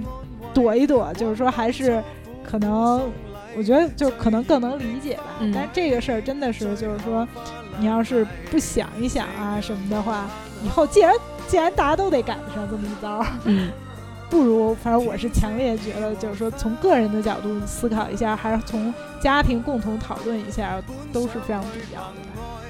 [0.53, 2.01] 躲一躲，就是说还是
[2.45, 3.11] 可能，
[3.57, 5.25] 我觉得就可能更能理解吧。
[5.41, 7.27] 嗯但是这个事儿真的是就是说，
[7.79, 10.27] 你要是不想一想啊什么的话，
[10.65, 11.13] 以后既然
[11.49, 13.71] 既然大家都得赶上这么一遭，嗯
[14.31, 20.83] 不如反正我是强烈觉得，就是说从个人的角度思考一下，还是从家庭共同讨论一下，
[21.13, 22.17] 都是非常必要的。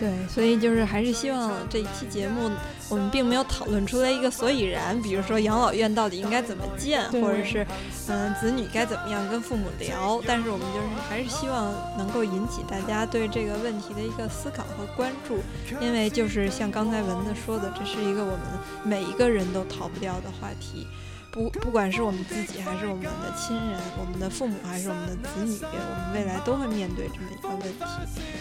[0.05, 2.51] 对，所以就是还是希望这一期节目，
[2.91, 7.67] 我们并没有讨论出来一个所以然，比如说养老院到底应该怎么建，或者是
[8.09, 15.39] 嗯、子女该怎么样跟父母聊，但是我们就是还是希望能够引起大家对这个问题的一个思考和关注，
[15.81, 18.41] 因为就是像刚才蚊子说的，这是一个我们
[18.85, 20.87] 每一个人都逃不掉的话题。
[21.35, 27.85] 不，不管是我们自己，还是我们的亲人、我们的父母，还是我们的子女，我们未来都会面对这么一个问题。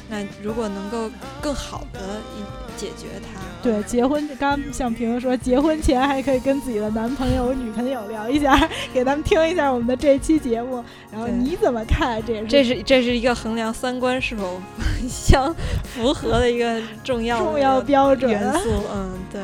[0.07, 1.09] 那如果能够
[1.41, 1.99] 更好的
[2.37, 12.23] 一解决它，对，结婚刚像平说，结婚前还可以跟自己的男朋友、女朋友聊一下，给他们听一下我们的这期节目，然后你怎么看？
[12.23, 14.61] 这也是这是这是一个衡量三观是否
[15.09, 15.51] 相
[15.83, 18.29] 符合的一个重要的重要标准。
[18.29, 18.69] 元素。
[18.93, 19.41] 嗯，对，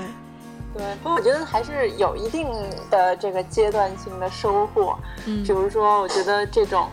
[0.80, 2.48] 对，不过我觉得还是有一定
[2.90, 4.98] 的这个阶段性的收获。
[5.26, 6.88] 嗯比如说，我觉得这种，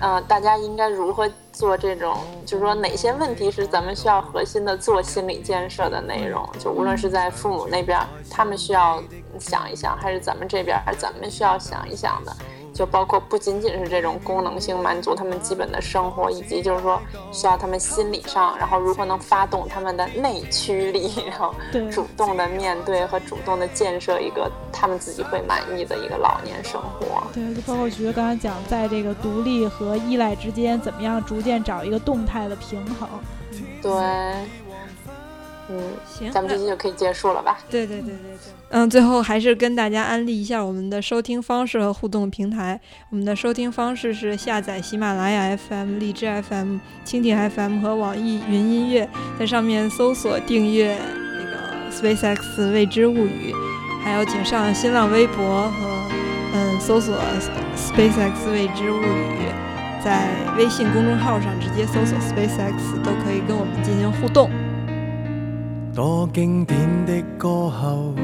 [0.00, 9.00] 呃，大家应该如何做这种，就是说哪些问题是咱们需要核心的做心理建设的内容，就无论是在父母那边，他们需要
[9.38, 12.36] 想一想，还是咱们这边咱们需要想一想的。
[12.78, 17.02] 就包括不仅仅是这种功能性满足他们基本的生活，以及就是说
[17.32, 27.20] 需要他们心理上，然后如何能发动他们的内驱力，然后对主动的面对和主动的建设一个他们自己会满意的一个老年生活。
[27.34, 33.08] 对，就包括觉得刚才讲，在这个独立和依赖之间，怎么样逐渐找一个动态的平衡。
[33.82, 33.90] 对，
[35.70, 37.58] 嗯，行，咱们这期就可以结束了吧？
[37.68, 38.52] 对对对对对。
[38.70, 42.80] 嗯，最后还是跟大家安利一下我们的收听方式和互动平台。
[43.10, 49.08] 我们的收听方式是下载喜马拉雅 FM、荔枝 FM、蜻蜓 FM 和网易云音乐，
[49.38, 50.98] 在上面搜索订阅
[51.38, 53.54] 那个 SpaceX 未知物语，
[54.02, 56.08] 还有请上新浪微博和
[56.54, 57.14] 嗯搜索
[57.76, 59.48] SpaceX 未知物语，
[60.02, 64.50] 在微信公众号上直接搜索 SpaceX 都可以跟我们进行互动。
[65.98, 68.14] 多經典的歌後，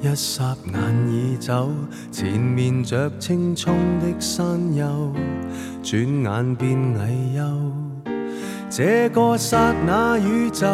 [0.00, 1.68] 一霎眼已走，
[2.12, 5.12] 前面着青葱的山丘，
[5.82, 8.12] 轉眼變危休。
[8.70, 10.68] 這個剎那宇宙，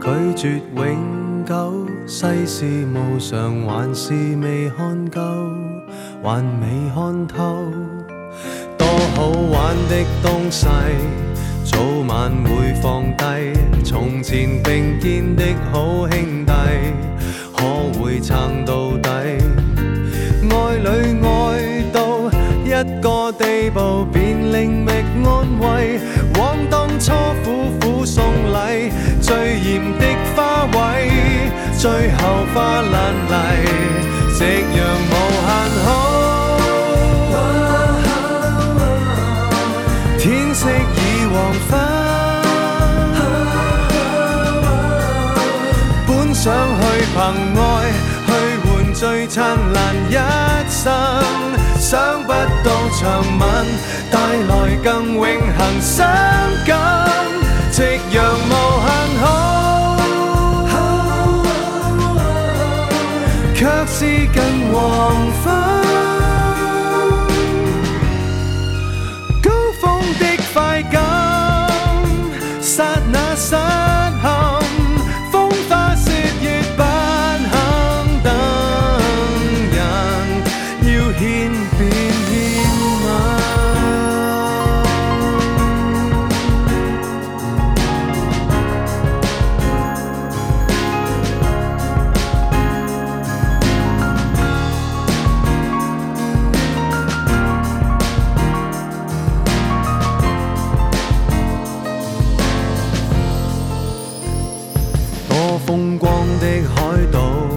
[0.00, 5.48] 拒絕永久，世事無常，還是未看夠，
[6.22, 7.64] 還未看透。
[8.78, 8.86] 多
[9.16, 10.68] 好玩的東西，
[11.64, 13.71] 早晚會放低。
[13.92, 16.52] 从前并肩的好兄弟，
[17.54, 19.10] 可会撑到底？
[20.48, 20.88] 愛侶
[21.22, 22.30] 愛到
[22.64, 22.70] 一
[23.02, 26.00] 个地步，便另觅安慰。
[26.38, 27.12] 往当初
[27.44, 28.90] 苦苦送礼，
[29.20, 31.10] 最艳的花卉，
[31.76, 33.68] 最后花烂泥，
[34.32, 35.12] 夕阳无
[35.44, 36.11] 限好。
[47.32, 47.90] 憑愛
[48.26, 48.30] 去
[48.64, 50.16] 换最灿烂一
[50.68, 50.92] 生，
[51.78, 52.70] 想不到
[53.00, 53.42] 长吻
[54.10, 54.18] 带
[54.48, 54.50] 来
[54.82, 55.24] 更永
[55.56, 56.06] 恒伤
[56.66, 57.08] 感，
[57.70, 58.52] 夕阳无
[58.84, 58.88] 限
[59.20, 59.26] 好，
[63.54, 64.36] 却是近
[64.72, 64.82] 黄
[65.42, 65.61] 昏。
[105.72, 107.48] 风光的海岛，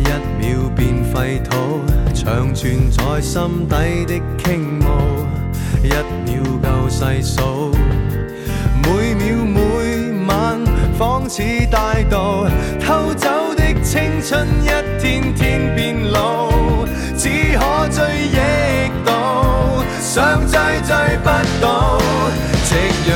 [0.00, 0.08] 一
[0.40, 1.82] 秒變廢土，
[2.12, 5.24] 長存在心底的傾慕，
[5.80, 7.70] 一秒夠細數，
[8.82, 10.60] 每秒每晚
[10.98, 12.48] 仿似大道，
[12.84, 16.50] 偷走的青春一天天變老，
[17.16, 18.02] 只可追
[18.32, 21.28] 憶到，想追追不
[21.62, 22.00] 到，
[22.64, 22.74] 夕
[23.08, 23.14] 阳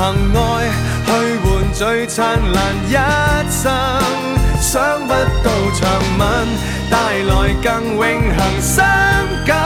[0.00, 0.40] 凭爱
[1.04, 1.10] 去
[1.44, 2.94] 换最灿烂一
[3.50, 3.70] 生，
[4.58, 5.80] 想不到长
[6.18, 6.24] 吻
[6.90, 7.32] 带来
[7.62, 8.00] 更永
[8.34, 8.82] 恒伤
[9.44, 9.58] 感，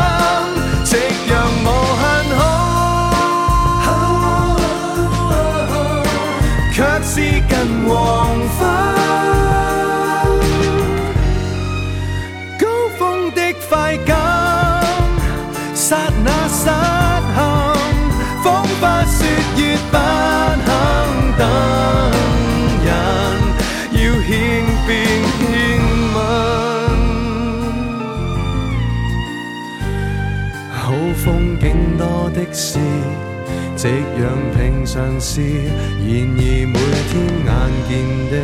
[33.85, 34.25] 夕阳
[34.57, 36.79] 平常事，然而每
[37.11, 37.13] 天
[37.45, 37.53] 眼
[37.87, 37.93] 见
[38.31, 38.35] 的，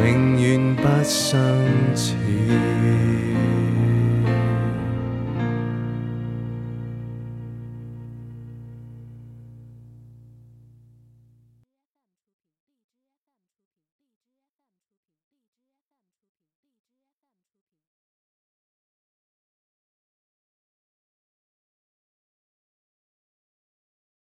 [0.00, 1.36] 永远不相
[1.94, 2.14] 似。